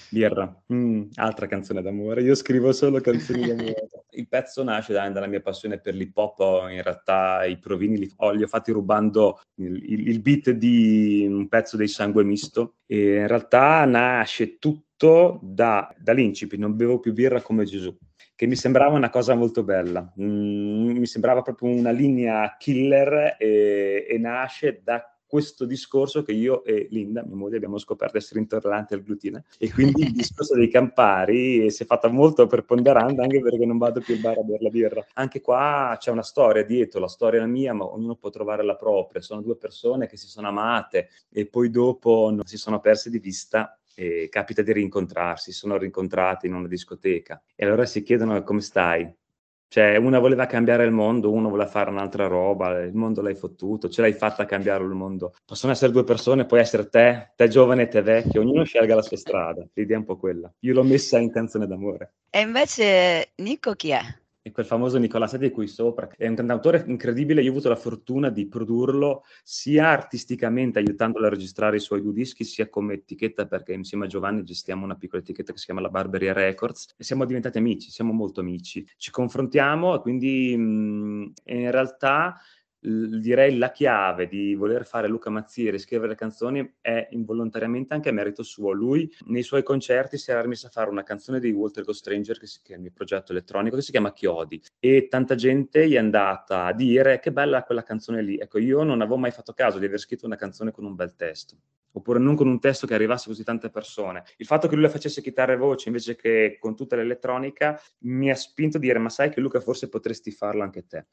Birra, 0.09 0.63
mm, 0.71 1.03
altra 1.15 1.47
canzone 1.47 1.81
d'amore. 1.81 2.21
Io 2.21 2.35
scrivo 2.35 2.71
solo 2.71 3.01
canzoni 3.01 3.45
d'amore. 3.45 3.89
Il 4.17 4.27
pezzo 4.27 4.63
nasce 4.63 4.93
da, 4.93 5.07
dalla 5.09 5.27
mia 5.27 5.41
passione 5.41 5.79
per 5.79 5.93
l'hip 5.93 6.17
hop. 6.17 6.39
In 6.69 6.81
realtà 6.81 7.45
i 7.45 7.57
provini 7.59 7.97
li, 7.97 8.11
oh, 8.17 8.31
li 8.31 8.43
ho 8.43 8.47
fatti 8.47 8.71
rubando 8.71 9.41
il, 9.55 9.75
il, 9.75 10.07
il, 10.07 10.21
beat 10.21 10.51
di 10.51 11.25
un 11.29 11.47
pezzo 11.47 11.77
dei 11.77 11.87
Sangue 11.87 12.23
Misto. 12.23 12.75
E 12.85 13.17
in 13.17 13.27
realtà 13.27 13.85
nasce 13.85 14.57
tutto 14.57 15.39
da, 15.41 15.93
dall'incipit. 15.97 16.59
Non 16.59 16.75
bevo 16.75 16.99
più 16.99 17.13
birra 17.13 17.41
come 17.41 17.65
Gesù 17.65 17.95
che 18.37 18.45
mi 18.45 18.55
sembrava 18.55 18.95
una 18.95 19.09
cosa 19.09 19.33
molto 19.33 19.63
bella. 19.63 20.13
Mm, 20.21 20.97
mi 20.97 21.07
sembrava 21.07 21.41
proprio 21.41 21.71
una 21.71 21.89
linea 21.89 22.55
killer 22.59 23.35
e, 23.39 24.05
e 24.07 24.17
nasce 24.19 24.81
da 24.83 25.03
questo 25.27 25.65
discorso 25.65 26.23
che 26.23 26.31
io 26.31 26.63
e 26.63 26.87
Linda, 26.89 27.23
mia 27.23 27.35
moglie, 27.35 27.57
abbiamo 27.57 27.77
scoperto 27.77 28.17
essere 28.17 28.39
intolleranti 28.39 28.93
al 28.93 29.03
glutine 29.03 29.43
e 29.59 29.71
quindi 29.71 30.03
il 30.03 30.11
discorso 30.13 30.55
dei 30.55 30.69
campari 30.69 31.69
si 31.69 31.83
è 31.83 31.85
fatta 31.85 32.07
molto 32.07 32.47
preponderante 32.47 33.21
anche 33.21 33.41
perché 33.41 33.65
non 33.65 33.77
vado 33.77 33.99
più 33.99 34.15
al 34.15 34.21
bar 34.21 34.37
a 34.37 34.41
bere 34.41 34.63
la 34.63 34.69
birra. 34.69 35.05
Anche 35.13 35.41
qua 35.41 35.95
c'è 35.99 36.11
una 36.11 36.23
storia 36.23 36.63
dietro, 36.63 36.99
la 36.99 37.07
storia 37.07 37.39
è 37.39 37.41
la 37.41 37.47
mia, 37.47 37.73
ma 37.73 37.85
ognuno 37.85 38.15
può 38.15 38.29
trovare 38.29 38.63
la 38.63 38.75
propria. 38.75 39.21
Sono 39.21 39.41
due 39.41 39.57
persone 39.57 40.07
che 40.07 40.17
si 40.17 40.27
sono 40.27 40.47
amate 40.47 41.09
e 41.29 41.45
poi 41.45 41.69
dopo 41.69 42.31
non 42.31 42.45
si 42.45 42.57
sono 42.57 42.79
perse 42.79 43.09
di 43.09 43.19
vista 43.19 43.77
e 43.93 44.29
capita 44.29 44.61
di 44.61 44.71
rincontrarsi, 44.73 45.51
sono 45.51 45.75
rincontrati 45.75 46.45
in 46.45 46.53
una 46.53 46.67
discoteca 46.67 47.41
e 47.55 47.65
allora 47.65 47.85
si 47.85 48.03
chiedono 48.03 48.41
come 48.43 48.61
stai. 48.61 49.11
Cioè, 49.69 49.97
una 49.97 50.19
voleva 50.19 50.45
cambiare 50.45 50.85
il 50.85 50.91
mondo, 50.91 51.31
uno 51.31 51.49
voleva 51.49 51.69
fare 51.69 51.89
un'altra 51.89 52.27
roba, 52.27 52.79
il 52.79 52.93
mondo 52.93 53.21
l'hai 53.21 53.35
fottuto, 53.35 53.89
ce 53.89 54.01
l'hai 54.01 54.13
fatta 54.13 54.45
cambiare 54.45 54.83
il 54.83 54.89
mondo. 54.91 55.33
Possono 55.45 55.73
essere 55.73 55.91
due 55.91 56.05
persone, 56.05 56.45
puoi 56.45 56.61
essere 56.61 56.87
te, 56.87 57.31
te 57.35 57.47
giovane 57.49 57.83
e 57.83 57.87
te 57.87 58.01
vecchio, 58.01 58.41
ognuno 58.41 58.63
scelga 58.63 58.95
la 58.95 59.01
sua 59.01 59.17
strada. 59.17 59.67
L'idea 59.73 59.97
è 59.97 59.99
un 59.99 60.05
po' 60.05 60.17
quella. 60.17 60.51
Io 60.59 60.73
l'ho 60.73 60.83
messa 60.83 61.17
in 61.19 61.31
canzone 61.31 61.67
d'amore. 61.67 62.13
E 62.29 62.39
invece 62.39 63.31
Nico 63.35 63.73
chi 63.73 63.89
è? 63.89 63.99
E 64.47 64.51
quel 64.51 64.65
famoso 64.65 64.97
Nicola 64.97 65.27
Seti 65.27 65.51
qui 65.51 65.67
sopra. 65.67 66.07
È 66.15 66.25
un 66.25 66.35
cantautore 66.35 66.83
incredibile, 66.87 67.41
io 67.41 67.49
ho 67.49 67.51
avuto 67.51 67.69
la 67.69 67.75
fortuna 67.75 68.29
di 68.29 68.47
produrlo 68.47 69.23
sia 69.43 69.89
artisticamente 69.89 70.79
aiutandolo 70.79 71.25
a 71.25 71.29
registrare 71.29 71.75
i 71.75 71.81
suoi 71.81 72.01
due 72.01 72.13
dischi, 72.13 72.45
sia 72.45 72.69
come 72.69 72.93
etichetta, 72.93 73.45
perché 73.45 73.73
insieme 73.73 74.05
a 74.05 74.07
Giovanni 74.07 74.43
gestiamo 74.43 74.85
una 74.85 74.95
piccola 74.95 75.21
etichetta 75.21 75.51
che 75.51 75.59
si 75.59 75.65
chiama 75.65 75.81
La 75.81 75.89
Barberia 75.89 76.33
Records 76.33 76.95
e 76.97 77.03
siamo 77.03 77.25
diventati 77.25 77.57
amici, 77.57 77.91
siamo 77.91 78.13
molto 78.13 78.39
amici. 78.39 78.87
Ci 78.95 79.11
confrontiamo 79.11 79.95
e 79.95 79.99
quindi 79.99 80.55
mh, 80.55 81.33
in 81.45 81.71
realtà 81.71 82.39
direi 82.79 83.57
la 83.57 83.71
chiave 83.71 84.27
di 84.27 84.55
voler 84.55 84.85
fare 84.85 85.07
Luca 85.07 85.29
Mazzieri, 85.29 85.79
scrivere 85.79 86.15
canzoni, 86.15 86.75
è 86.79 87.07
involontariamente 87.11 87.93
anche 87.93 88.09
a 88.09 88.13
merito 88.13 88.43
suo. 88.43 88.71
Lui 88.71 89.11
nei 89.25 89.43
suoi 89.43 89.63
concerti 89.63 90.17
si 90.17 90.31
era 90.31 90.45
messo 90.47 90.67
a 90.67 90.69
fare 90.69 90.89
una 90.89 91.03
canzone 91.03 91.39
di 91.39 91.51
Walter 91.51 91.83
Go 91.83 91.93
Stranger, 91.93 92.37
che, 92.37 92.47
si, 92.47 92.59
che 92.61 92.73
è 92.73 92.75
il 92.75 92.81
mio 92.81 92.91
progetto 92.93 93.31
elettronico, 93.31 93.75
che 93.75 93.81
si 93.81 93.91
chiama 93.91 94.13
Chiodi, 94.13 94.61
e 94.79 95.07
tanta 95.09 95.35
gente 95.35 95.87
gli 95.87 95.95
è 95.95 95.97
andata 95.97 96.65
a 96.65 96.73
dire 96.73 97.19
che 97.19 97.31
bella 97.31 97.63
quella 97.63 97.83
canzone 97.83 98.21
lì. 98.21 98.37
Ecco, 98.37 98.59
io 98.59 98.83
non 98.83 99.01
avevo 99.01 99.17
mai 99.17 99.31
fatto 99.31 99.53
caso 99.53 99.79
di 99.79 99.85
aver 99.85 99.99
scritto 99.99 100.25
una 100.25 100.35
canzone 100.35 100.71
con 100.71 100.85
un 100.85 100.95
bel 100.95 101.15
testo 101.15 101.57
oppure 101.97 102.19
non 102.19 102.35
con 102.35 102.47
un 102.47 102.59
testo 102.59 102.85
che 102.85 102.93
arrivasse 102.93 103.27
così 103.27 103.43
tante 103.43 103.71
persone. 103.71 104.23
Il 104.37 104.45
fatto 104.45 104.67
che 104.67 104.75
lui 104.75 104.83
la 104.83 104.89
facesse 104.89 105.21
chitarra 105.21 105.53
e 105.53 105.57
voce 105.57 105.89
invece 105.89 106.15
che 106.15 106.57
con 106.59 106.75
tutta 106.75 106.95
l'elettronica 106.95 107.81
mi 107.99 108.29
ha 108.29 108.35
spinto 108.35 108.77
a 108.77 108.79
dire 108.79 108.99
ma 108.99 109.09
sai 109.09 109.31
che 109.31 109.41
Luca 109.41 109.59
forse 109.59 109.89
potresti 109.89 110.29
farlo 110.29 110.61
anche 110.61 110.85
te. 110.85 111.07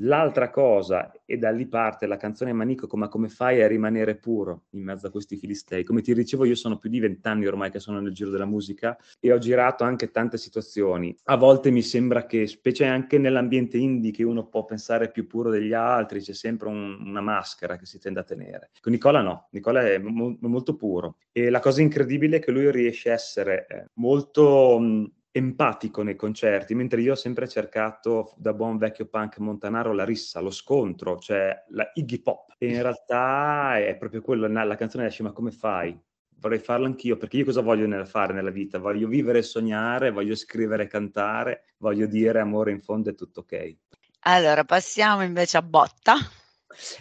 L'altra 0.00 0.50
cosa, 0.50 1.05
e 1.24 1.36
da 1.36 1.50
lì 1.50 1.66
parte 1.66 2.06
la 2.06 2.16
canzone 2.16 2.52
Manico, 2.52 2.86
come, 2.86 3.08
come 3.08 3.28
fai 3.28 3.62
a 3.62 3.66
rimanere 3.66 4.16
puro 4.16 4.64
in 4.70 4.82
mezzo 4.82 5.06
a 5.06 5.10
questi 5.10 5.36
filistei? 5.36 5.84
Come 5.84 6.02
ti 6.02 6.14
dicevo, 6.14 6.44
io 6.44 6.54
sono 6.54 6.78
più 6.78 6.90
di 6.90 7.00
vent'anni 7.00 7.46
ormai 7.46 7.70
che 7.70 7.80
sono 7.80 8.00
nel 8.00 8.12
giro 8.12 8.30
della 8.30 8.44
musica 8.44 8.96
e 9.20 9.32
ho 9.32 9.38
girato 9.38 9.84
anche 9.84 10.10
tante 10.10 10.38
situazioni. 10.38 11.16
A 11.24 11.36
volte 11.36 11.70
mi 11.70 11.82
sembra 11.82 12.26
che, 12.26 12.46
specie 12.46 12.86
anche 12.86 13.18
nell'ambiente 13.18 13.76
indie, 13.76 14.10
che 14.10 14.22
uno 14.22 14.46
può 14.46 14.64
pensare 14.64 15.10
più 15.10 15.26
puro 15.26 15.50
degli 15.50 15.72
altri, 15.72 16.20
c'è 16.20 16.34
sempre 16.34 16.68
un, 16.68 16.98
una 17.04 17.20
maschera 17.20 17.76
che 17.76 17.86
si 17.86 17.98
tende 17.98 18.20
a 18.20 18.24
tenere. 18.24 18.70
Con 18.80 18.92
Nicola 18.92 19.22
no, 19.22 19.48
Nicola 19.50 19.82
è 19.82 19.98
mo- 19.98 20.36
molto 20.40 20.76
puro. 20.76 21.16
E 21.32 21.50
la 21.50 21.60
cosa 21.60 21.82
incredibile 21.82 22.36
è 22.36 22.40
che 22.40 22.50
lui 22.50 22.70
riesce 22.70 23.10
a 23.10 23.14
essere 23.14 23.66
eh, 23.68 23.86
molto... 23.94 24.78
Mh, 24.78 25.10
empatico 25.36 26.02
nei 26.02 26.16
concerti, 26.16 26.74
mentre 26.74 27.02
io 27.02 27.12
ho 27.12 27.16
sempre 27.16 27.46
cercato 27.46 28.32
da 28.38 28.54
buon 28.54 28.78
vecchio 28.78 29.04
punk 29.04 29.36
montanaro 29.36 29.92
la 29.92 30.04
rissa, 30.04 30.40
lo 30.40 30.50
scontro, 30.50 31.18
cioè 31.18 31.64
la 31.68 31.90
Iggy 31.92 32.22
Pop. 32.22 32.54
E 32.56 32.68
in 32.68 32.80
realtà 32.80 33.76
è 33.78 33.94
proprio 33.96 34.22
quello, 34.22 34.48
la 34.48 34.76
canzone 34.76 35.04
esce, 35.04 35.22
ma 35.22 35.32
come 35.32 35.50
fai? 35.50 35.94
Vorrei 36.38 36.58
farlo 36.58 36.86
anch'io, 36.86 37.18
perché 37.18 37.36
io 37.36 37.44
cosa 37.44 37.60
voglio 37.60 38.04
fare 38.06 38.32
nella 38.32 38.50
vita? 38.50 38.78
Voglio 38.78 39.08
vivere 39.08 39.38
e 39.38 39.42
sognare, 39.42 40.10
voglio 40.10 40.34
scrivere 40.34 40.84
e 40.84 40.86
cantare, 40.86 41.64
voglio 41.78 42.06
dire 42.06 42.40
amore 42.40 42.70
in 42.70 42.80
fondo 42.80 43.10
è 43.10 43.14
tutto 43.14 43.40
ok. 43.40 43.76
Allora, 44.20 44.64
passiamo 44.64 45.22
invece 45.22 45.58
a 45.58 45.62
Botta. 45.62 46.14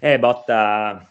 Eh, 0.02 0.20
Botta, 0.20 1.10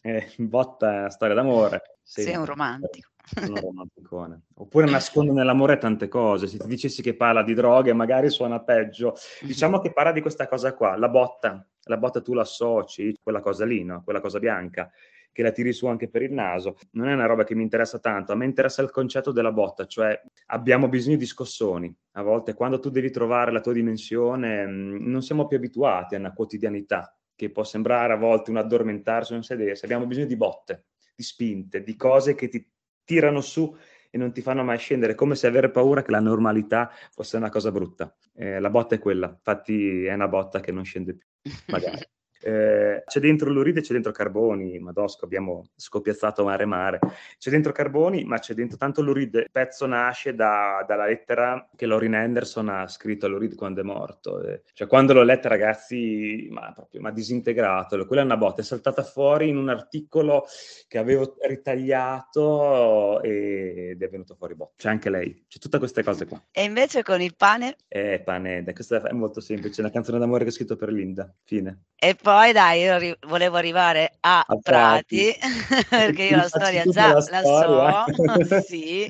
eh, 0.00 0.32
Botta 0.38 0.94
è 0.94 0.98
una 1.00 1.10
storia 1.10 1.34
d'amore. 1.34 1.98
Sei 2.02 2.36
un 2.36 2.46
romantico 2.46 3.12
sono 3.24 3.60
romanticone. 3.60 4.42
Oppure 4.54 4.90
nascondo 4.90 5.32
nell'amore 5.32 5.78
tante 5.78 6.08
cose. 6.08 6.46
Se 6.46 6.58
ti 6.58 6.66
dicessi 6.66 7.02
che 7.02 7.14
parla 7.14 7.42
di 7.42 7.54
droghe, 7.54 7.92
magari 7.92 8.30
suona 8.30 8.60
peggio. 8.60 9.14
Diciamo 9.42 9.80
che 9.80 9.92
parla 9.92 10.12
di 10.12 10.20
questa 10.20 10.46
cosa 10.46 10.74
qua, 10.74 10.96
la 10.96 11.08
botta. 11.08 11.66
La 11.84 11.96
botta 11.96 12.20
tu 12.20 12.32
la 12.32 12.42
associ, 12.42 13.14
quella 13.22 13.40
cosa 13.40 13.64
lì, 13.64 13.84
no? 13.84 14.02
Quella 14.02 14.20
cosa 14.20 14.38
bianca 14.38 14.90
che 15.34 15.42
la 15.42 15.50
tiri 15.50 15.72
su 15.72 15.86
anche 15.86 16.08
per 16.08 16.22
il 16.22 16.32
naso. 16.32 16.76
Non 16.92 17.08
è 17.08 17.12
una 17.12 17.26
roba 17.26 17.42
che 17.42 17.56
mi 17.56 17.64
interessa 17.64 17.98
tanto, 17.98 18.30
a 18.30 18.36
me 18.36 18.44
interessa 18.44 18.82
il 18.82 18.90
concetto 18.90 19.32
della 19.32 19.50
botta, 19.50 19.84
cioè 19.84 20.18
abbiamo 20.46 20.88
bisogno 20.88 21.16
di 21.16 21.26
scossoni. 21.26 21.92
A 22.12 22.22
volte 22.22 22.54
quando 22.54 22.78
tu 22.78 22.88
devi 22.88 23.10
trovare 23.10 23.50
la 23.50 23.60
tua 23.60 23.72
dimensione, 23.72 24.64
mm, 24.64 25.10
non 25.10 25.22
siamo 25.22 25.48
più 25.48 25.56
abituati 25.56 26.14
a 26.14 26.18
una 26.18 26.32
quotidianità 26.32 27.18
che 27.34 27.50
può 27.50 27.64
sembrare 27.64 28.12
a 28.12 28.16
volte 28.16 28.50
un 28.50 28.58
addormentarsi, 28.58 29.34
un 29.34 29.42
sedersi. 29.42 29.84
Abbiamo 29.84 30.06
bisogno 30.06 30.26
di 30.26 30.36
botte, 30.36 30.84
di 31.16 31.24
spinte, 31.24 31.82
di 31.82 31.96
cose 31.96 32.36
che 32.36 32.46
ti 32.46 32.64
tirano 33.04 33.40
su 33.40 33.76
e 34.10 34.18
non 34.18 34.32
ti 34.32 34.42
fanno 34.42 34.62
mai 34.62 34.78
scendere, 34.78 35.14
come 35.14 35.34
se 35.34 35.48
avere 35.48 35.70
paura 35.70 36.02
che 36.02 36.12
la 36.12 36.20
normalità 36.20 36.90
fosse 37.10 37.36
una 37.36 37.50
cosa 37.50 37.72
brutta. 37.72 38.14
Eh, 38.34 38.60
la 38.60 38.70
botta 38.70 38.94
è 38.94 38.98
quella, 39.00 39.28
infatti 39.28 40.04
è 40.04 40.12
una 40.12 40.28
botta 40.28 40.60
che 40.60 40.70
non 40.70 40.84
scende 40.84 41.16
più, 41.16 41.52
magari. 41.66 41.98
Eh, 42.46 43.04
c'è 43.06 43.20
dentro 43.20 43.48
Luride, 43.48 43.80
c'è 43.80 43.94
dentro 43.94 44.12
Carboni, 44.12 44.78
Madosco, 44.78 45.24
abbiamo 45.24 45.64
scoppiazzato 45.74 46.44
mare 46.44 46.66
mare, 46.66 46.98
c'è 47.38 47.48
dentro 47.48 47.72
Carboni, 47.72 48.24
ma 48.24 48.38
c'è 48.38 48.52
dentro 48.52 48.76
tanto 48.76 49.00
Luride. 49.00 49.40
Il 49.40 49.50
pezzo 49.50 49.86
nasce 49.86 50.34
da, 50.34 50.84
dalla 50.86 51.06
lettera 51.06 51.66
che 51.74 51.86
Lorin 51.86 52.14
Anderson 52.14 52.68
ha 52.68 52.86
scritto 52.86 53.24
a 53.24 53.30
Luride 53.30 53.54
quando 53.54 53.80
è 53.80 53.84
morto. 53.84 54.42
Eh, 54.42 54.62
cioè, 54.74 54.86
quando 54.86 55.14
l'ho 55.14 55.22
letta, 55.22 55.48
ragazzi, 55.48 56.46
ma 56.50 56.70
proprio 56.74 57.00
mi 57.00 57.08
ha 57.08 57.12
disintegrato. 57.12 58.04
Quella 58.04 58.20
è 58.20 58.26
una 58.26 58.36
botta, 58.36 58.60
è 58.60 58.64
saltata 58.64 59.02
fuori 59.02 59.48
in 59.48 59.56
un 59.56 59.70
articolo 59.70 60.44
che 60.86 60.98
avevo 60.98 61.36
ritagliato 61.46 63.22
ed 63.22 64.02
è 64.02 64.08
venuto 64.10 64.34
fuori 64.34 64.54
botta. 64.54 64.74
C'è 64.76 64.90
anche 64.90 65.08
lei, 65.08 65.46
c'è 65.48 65.58
tutte 65.58 65.78
queste 65.78 66.02
cose 66.02 66.26
qua. 66.26 66.42
E 66.50 66.64
invece 66.64 67.02
con 67.02 67.22
il 67.22 67.34
pane? 67.36 67.76
Eh, 67.88 68.20
pane, 68.22 68.62
questa 68.74 69.00
è 69.00 69.12
molto 69.12 69.40
semplice, 69.40 69.80
è 69.80 69.84
una 69.84 69.92
canzone 69.92 70.18
d'amore 70.18 70.44
che 70.44 70.50
ho 70.50 70.52
scritto 70.52 70.76
per 70.76 70.92
Linda, 70.92 71.32
fine. 71.44 71.84
E 71.96 72.14
poi 72.14 72.32
dai, 72.52 72.80
io 72.80 72.98
ri- 72.98 73.16
volevo 73.26 73.56
arrivare 73.56 74.16
a, 74.20 74.40
a 74.46 74.58
Prati, 74.60 75.34
Prati 75.38 75.86
perché 75.88 76.22
io 76.24 76.36
la 76.36 76.48
storia 76.48 76.84
già 76.84 77.12
la, 77.12 77.42
la 77.42 78.06
so, 78.06 78.60
sì. 78.66 79.08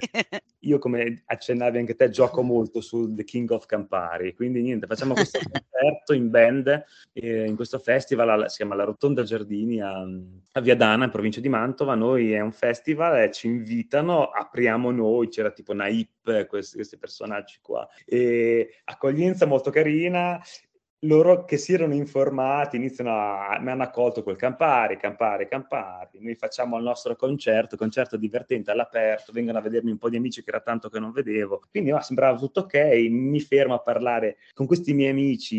Io 0.60 0.78
come 0.78 1.22
accennavi 1.26 1.78
anche 1.78 1.94
te 1.94 2.10
gioco 2.10 2.42
molto 2.42 2.80
sul 2.80 3.14
The 3.14 3.24
King 3.24 3.50
of 3.50 3.66
Campari, 3.66 4.34
quindi 4.34 4.62
niente, 4.62 4.86
facciamo 4.86 5.14
questo 5.14 5.38
concerto 5.50 6.12
in 6.12 6.30
band 6.30 6.84
eh, 7.12 7.46
in 7.46 7.56
questo 7.56 7.78
festival, 7.78 8.48
si 8.50 8.56
chiama 8.56 8.74
La 8.74 8.84
Rotonda 8.84 9.22
Giardini 9.22 9.80
a, 9.80 10.04
a 10.52 10.60
Viadana 10.60 11.04
in 11.04 11.10
provincia 11.10 11.40
di 11.40 11.48
Mantova, 11.48 11.94
noi 11.94 12.32
è 12.32 12.40
un 12.40 12.52
festival, 12.52 13.22
eh, 13.22 13.32
ci 13.32 13.46
invitano, 13.46 14.24
apriamo 14.24 14.90
noi, 14.90 15.28
c'era 15.28 15.50
tipo 15.50 15.72
Naip, 15.72 16.46
questi, 16.46 16.76
questi 16.76 16.96
personaggi 16.96 17.58
qua, 17.60 17.86
e 18.04 18.80
accoglienza 18.84 19.46
molto 19.46 19.70
carina, 19.70 20.40
loro 21.06 21.44
che 21.44 21.56
si 21.56 21.72
erano 21.72 21.94
informati 21.94 22.76
iniziano 22.76 23.10
a, 23.10 23.58
mi 23.60 23.70
hanno 23.70 23.82
accolto 23.82 24.22
col 24.22 24.36
Campari, 24.36 24.96
Campari, 24.96 25.46
Campari, 25.46 26.18
noi 26.20 26.34
facciamo 26.34 26.76
il 26.76 26.84
nostro 26.84 27.16
concerto, 27.16 27.76
concerto 27.76 28.16
divertente 28.16 28.70
all'aperto, 28.70 29.32
vengono 29.32 29.58
a 29.58 29.60
vedermi 29.60 29.90
un 29.90 29.98
po' 29.98 30.08
di 30.08 30.16
amici 30.16 30.42
che 30.42 30.50
era 30.50 30.60
tanto 30.60 30.88
che 30.88 30.98
non 30.98 31.12
vedevo, 31.12 31.62
quindi 31.70 31.92
oh, 31.92 32.00
sembrava 32.00 32.38
tutto 32.38 32.60
ok, 32.60 32.74
mi 33.10 33.40
fermo 33.40 33.74
a 33.74 33.80
parlare 33.80 34.36
con 34.52 34.66
questi 34.66 34.92
miei 34.94 35.10
amici, 35.10 35.56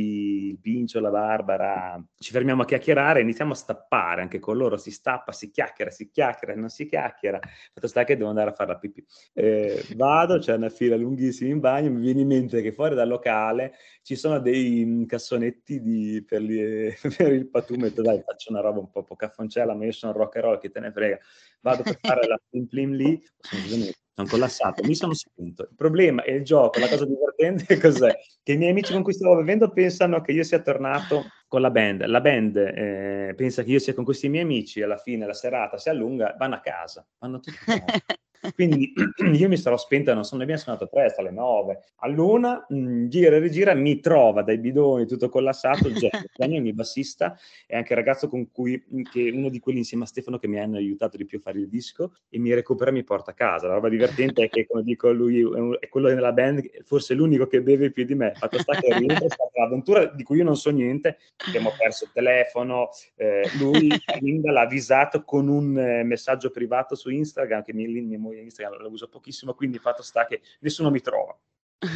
il 0.49 0.60
Pincio, 0.60 0.99
la 0.99 1.10
Barbara, 1.10 2.03
ci 2.17 2.31
fermiamo 2.31 2.63
a 2.63 2.65
chiacchierare, 2.65 3.21
iniziamo 3.21 3.51
a 3.51 3.55
stappare 3.55 4.21
anche 4.21 4.39
con 4.39 4.58
loro, 4.58 4.77
si 4.77 4.91
stappa, 4.91 5.31
si 5.31 5.51
chiacchiera, 5.51 5.91
si 5.91 6.10
chiacchiera, 6.10 6.55
non 6.55 6.69
si 6.69 6.88
chiacchiera, 6.88 7.39
fatto 7.73 7.88
sta 7.88 8.03
che 8.03 8.17
devo 8.17 8.29
andare 8.29 8.49
a 8.49 8.53
fare 8.53 8.71
la 8.71 8.77
pipì. 8.77 9.05
Eh, 9.34 9.86
vado, 9.95 10.39
c'è 10.39 10.55
una 10.55 10.69
fila 10.69 10.95
lunghissima 10.95 11.51
in 11.51 11.60
bagno, 11.60 11.91
mi 11.91 12.01
viene 12.01 12.21
in 12.21 12.27
mente 12.27 12.62
che 12.62 12.71
fuori 12.71 12.95
dal 12.95 13.08
locale 13.08 13.73
ci 14.05 14.15
sono 14.15 14.39
dei 14.39 14.86
mm, 14.86 15.05
cassonetti 15.36 15.82
di, 15.82 16.24
per, 16.26 16.41
li, 16.41 16.93
per, 17.17 17.34
il 17.34 17.48
patumetto, 17.50 18.02
dai 18.02 18.21
faccio 18.26 18.52
una 18.52 18.62
roba 18.62 18.80
un 18.80 18.89
po' 18.89 19.04
caffoncella, 19.15 19.74
ma 19.74 19.86
io 19.86 19.91
sono 19.91 20.13
rock 20.13 20.38
and 20.38 20.45
roll, 20.45 20.60
che 20.60 20.69
te 20.69 20.80
ne 20.80 20.91
frega, 20.91 21.19
vado 21.62 21.84
per 21.84 21.98
fare 22.02 22.28
la 22.28 22.39
plim 22.50 22.65
plim 22.67 22.93
lì, 22.93 23.21
sono 23.41 24.28
collassato, 24.30 24.84
mi 24.84 24.95
sono 24.95 25.13
spinto. 25.13 25.63
Il 25.63 25.76
problema 25.76 26.24
è 26.24 26.32
il 26.32 26.43
gioco, 26.43 26.80
la 26.80 26.88
cosa 26.88 27.06
divertente 27.06 27.78
cos'è? 27.80 28.17
Che 28.41 28.52
i 28.54 28.58
miei 28.58 28.71
amici 28.71 28.93
con 28.93 29.04
cui 29.04 29.13
stavo 29.13 29.36
bevendo 29.36 29.69
pensano 29.71 30.21
che 30.21 30.32
io 30.32 30.43
sia 30.43 30.62
tornato 30.62 31.26
con 31.48 31.62
la 31.62 31.69
band, 31.69 32.06
la 32.06 32.21
band 32.21 32.58
eh, 32.58 33.34
pensa 33.36 33.63
che 33.63 33.71
io 33.71 33.80
sia 33.80 33.93
con 33.93 34.04
questi 34.04 34.30
miei 34.30 34.43
amici, 34.43 34.82
alla 34.82 34.98
fine 34.98 35.26
la 35.26 35.34
serata 35.34 35.78
si 35.78 35.89
allunga, 35.89 36.36
vanno 36.38 36.56
a 36.56 36.60
casa, 36.60 37.06
vanno 37.19 37.39
tutti 37.39 37.58
a 37.67 37.80
casa. 37.80 38.04
Quindi 38.53 38.93
io 39.34 39.47
mi 39.47 39.58
sarò 39.58 39.77
spenta, 39.77 40.13
non 40.13 40.23
so, 40.23 40.36
ne 40.36 40.43
abbiamo 40.43 40.62
suonato 40.62 40.88
tre, 40.88 41.13
alle 41.17 41.31
nove. 41.31 41.84
All'una, 41.97 42.65
mh, 42.67 42.77
mm, 42.77 43.08
gira 43.08 43.36
e 43.36 43.39
rigira, 43.39 43.73
mi 43.73 43.99
trova 43.99 44.41
dai 44.41 44.58
bidoni 44.58 45.05
tutto 45.05 45.29
collassato, 45.29 45.91
Gianni, 45.91 46.55
il 46.58 46.62
mio 46.62 46.73
bassista, 46.73 47.38
è 47.65 47.75
anche 47.75 47.93
il 47.93 47.99
ragazzo 47.99 48.27
con 48.27 48.51
cui, 48.51 48.81
mm, 48.93 49.01
che 49.12 49.29
uno 49.34 49.49
di 49.49 49.60
quelli 49.60 49.79
insieme 49.79 50.03
a 50.03 50.08
Stefano 50.08 50.38
che 50.38 50.47
mi 50.47 50.60
hanno 50.60 50.77
aiutato 50.77 51.17
di 51.17 51.25
più 51.25 51.38
a 51.39 51.41
fare 51.41 51.60
il 51.60 51.67
disco, 51.67 52.13
e 52.29 52.39
mi 52.39 52.53
recupera 52.53 52.89
e 52.89 52.93
mi 52.93 53.03
porta 53.03 53.31
a 53.31 53.34
casa. 53.34 53.67
La 53.67 53.75
roba 53.75 53.89
divertente 53.89 54.43
è 54.43 54.49
che, 54.49 54.65
come 54.67 54.84
dico 54.84 55.12
lui, 55.12 55.41
è 55.79 55.88
quello 55.89 56.08
della 56.08 56.31
band, 56.31 56.84
forse 56.84 57.13
l'unico 57.13 57.47
che 57.47 57.62
beve 57.62 57.91
più 57.91 58.05
di 58.05 58.15
me. 58.15 58.34
Fatto 58.36 58.60
sta 58.60 58.73
che 58.79 58.97
rientra, 58.97 59.25
è 59.25 59.29
stata 59.29 59.51
un'avventura 59.53 60.05
di 60.05 60.23
cui 60.23 60.38
io 60.38 60.43
non 60.43 60.55
so 60.55 60.69
niente, 60.69 61.17
abbiamo 61.47 61.71
perso 61.77 62.05
il 62.05 62.12
telefono, 62.13 62.89
eh, 63.15 63.49
lui, 63.60 63.89
l'ha 64.43 64.62
avvisato 64.62 65.23
con 65.23 65.47
un 65.47 65.77
eh, 65.77 66.03
messaggio 66.03 66.49
privato 66.49 66.95
su 66.95 67.10
Instagram, 67.10 67.63
che 67.63 67.73
mi, 67.73 67.88
mi, 67.88 68.17
mi 68.17 68.35
Instagram 68.41 68.82
lo 68.82 68.89
uso 68.89 69.08
pochissimo, 69.08 69.54
quindi 69.54 69.80
fatto 69.80 70.04
sta 70.04 70.26
che 70.26 70.41
nessuno 70.60 70.89
mi 70.89 71.02
trova. 71.02 71.38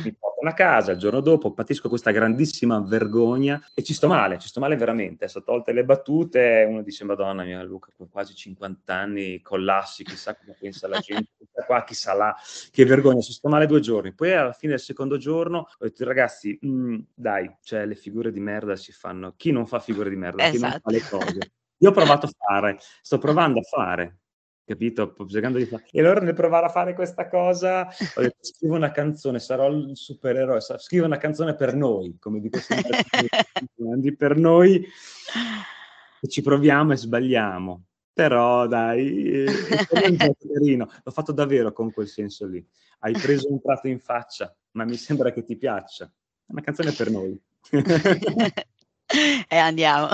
Mi 0.04 0.14
portano 0.14 0.50
a 0.50 0.54
casa, 0.54 0.92
il 0.92 0.98
giorno 0.98 1.20
dopo 1.22 1.52
patisco 1.52 1.90
questa 1.90 2.12
grandissima 2.12 2.80
vergogna 2.82 3.62
e 3.74 3.82
ci 3.82 3.94
sto 3.94 4.08
male, 4.08 4.38
ci 4.38 4.48
sto 4.48 4.60
male 4.60 4.76
veramente. 4.76 5.28
Sono 5.28 5.46
tolte 5.46 5.72
le 5.72 5.84
battute, 5.84 6.66
uno 6.68 6.84
dice, 6.84 7.06
madonna 7.06 7.44
mia, 7.44 7.64
Luca, 7.64 7.92
con 7.96 8.10
quasi 8.10 8.36
50 8.36 8.94
anni, 8.94 9.42
collassi, 9.42 10.04
chissà 10.04 10.36
cosa 10.36 10.56
pensa 10.60 10.88
la 10.88 11.00
gente, 11.00 11.32
questa 11.38 11.64
qua 11.66 11.84
chissà 11.84 12.14
là, 12.14 12.36
che 12.72 12.86
vergogna, 12.86 13.22
ci 13.22 13.34
sto 13.34 13.50
male 13.50 13.66
due 13.66 13.80
giorni. 13.80 14.14
Poi 14.14 14.34
alla 14.34 14.54
fine 14.54 14.74
del 14.74 14.82
secondo 14.82 15.18
giorno 15.18 15.60
ho 15.60 15.78
detto, 15.80 16.04
ragazzi, 16.04 16.58
mh, 16.62 16.68
mm, 16.70 17.00
dai, 17.16 17.58
cioè 17.62 17.86
le 17.86 17.96
figure 17.96 18.32
di 18.32 18.40
merda 18.40 18.76
si 18.76 18.92
fanno, 18.92 19.34
chi 19.36 19.52
non 19.52 19.66
fa 19.66 19.80
figure 19.80 20.10
di 20.10 20.18
merda, 20.18 20.44
esatto. 20.44 20.56
chi 20.56 20.62
non 20.62 20.80
fa 20.82 20.92
le 20.92 20.98
esatto. 20.98 21.18
cose. 21.18 21.52
Io 21.82 21.90
ho 21.90 21.94
provato 21.94 22.26
a 22.26 22.32
fare, 22.38 22.78
sto 23.02 23.18
provando 23.18 23.60
a 23.60 23.64
fare, 23.64 24.18
capito? 24.70 25.16
Cercando 25.28 25.58
di 25.58 25.66
fare... 25.66 25.86
E 25.92 26.00
allora 26.00 26.20
nel 26.20 26.36
provare 26.36 26.68
a 26.68 26.70
fare 26.70 26.94
questa 26.94 27.28
cosa, 27.28 27.88
ho 27.88 28.22
detto, 28.22 28.38
scrivo 28.42 28.76
una 28.76 28.92
canzone, 28.92 29.40
sarò 29.40 29.68
il 29.72 29.98
supereroe, 29.98 30.62
scrivo 30.62 31.06
una 31.06 31.18
canzone 31.18 31.56
per 31.56 31.74
noi, 31.74 32.18
come 32.20 32.40
dico 32.40 32.60
sempre, 32.60 33.00
per 34.16 34.38
noi, 34.38 34.86
e 36.22 36.28
ci 36.28 36.44
proviamo 36.44 36.94
e 36.94 36.98
sbagliamo. 36.98 37.84
Però 38.14 38.68
dai, 38.68 39.44
è 39.46 40.08
un 40.08 40.18
carino. 40.18 40.92
L'ho 41.04 41.12
fatto 41.12 41.32
davvero 41.32 41.72
con 41.72 41.92
quel 41.92 42.08
senso 42.08 42.46
lì. 42.46 42.64
Hai 43.00 43.14
preso 43.14 43.50
un 43.50 43.62
prato 43.62 43.88
in 43.88 44.00
faccia, 44.00 44.54
ma 44.72 44.84
mi 44.84 44.98
sembra 44.98 45.32
che 45.32 45.44
ti 45.44 45.56
piaccia. 45.56 46.06
È 46.06 46.52
una 46.52 46.62
canzone 46.62 46.92
per 46.92 47.10
noi. 47.10 47.42
e 49.48 49.56
andiamo. 49.56 50.10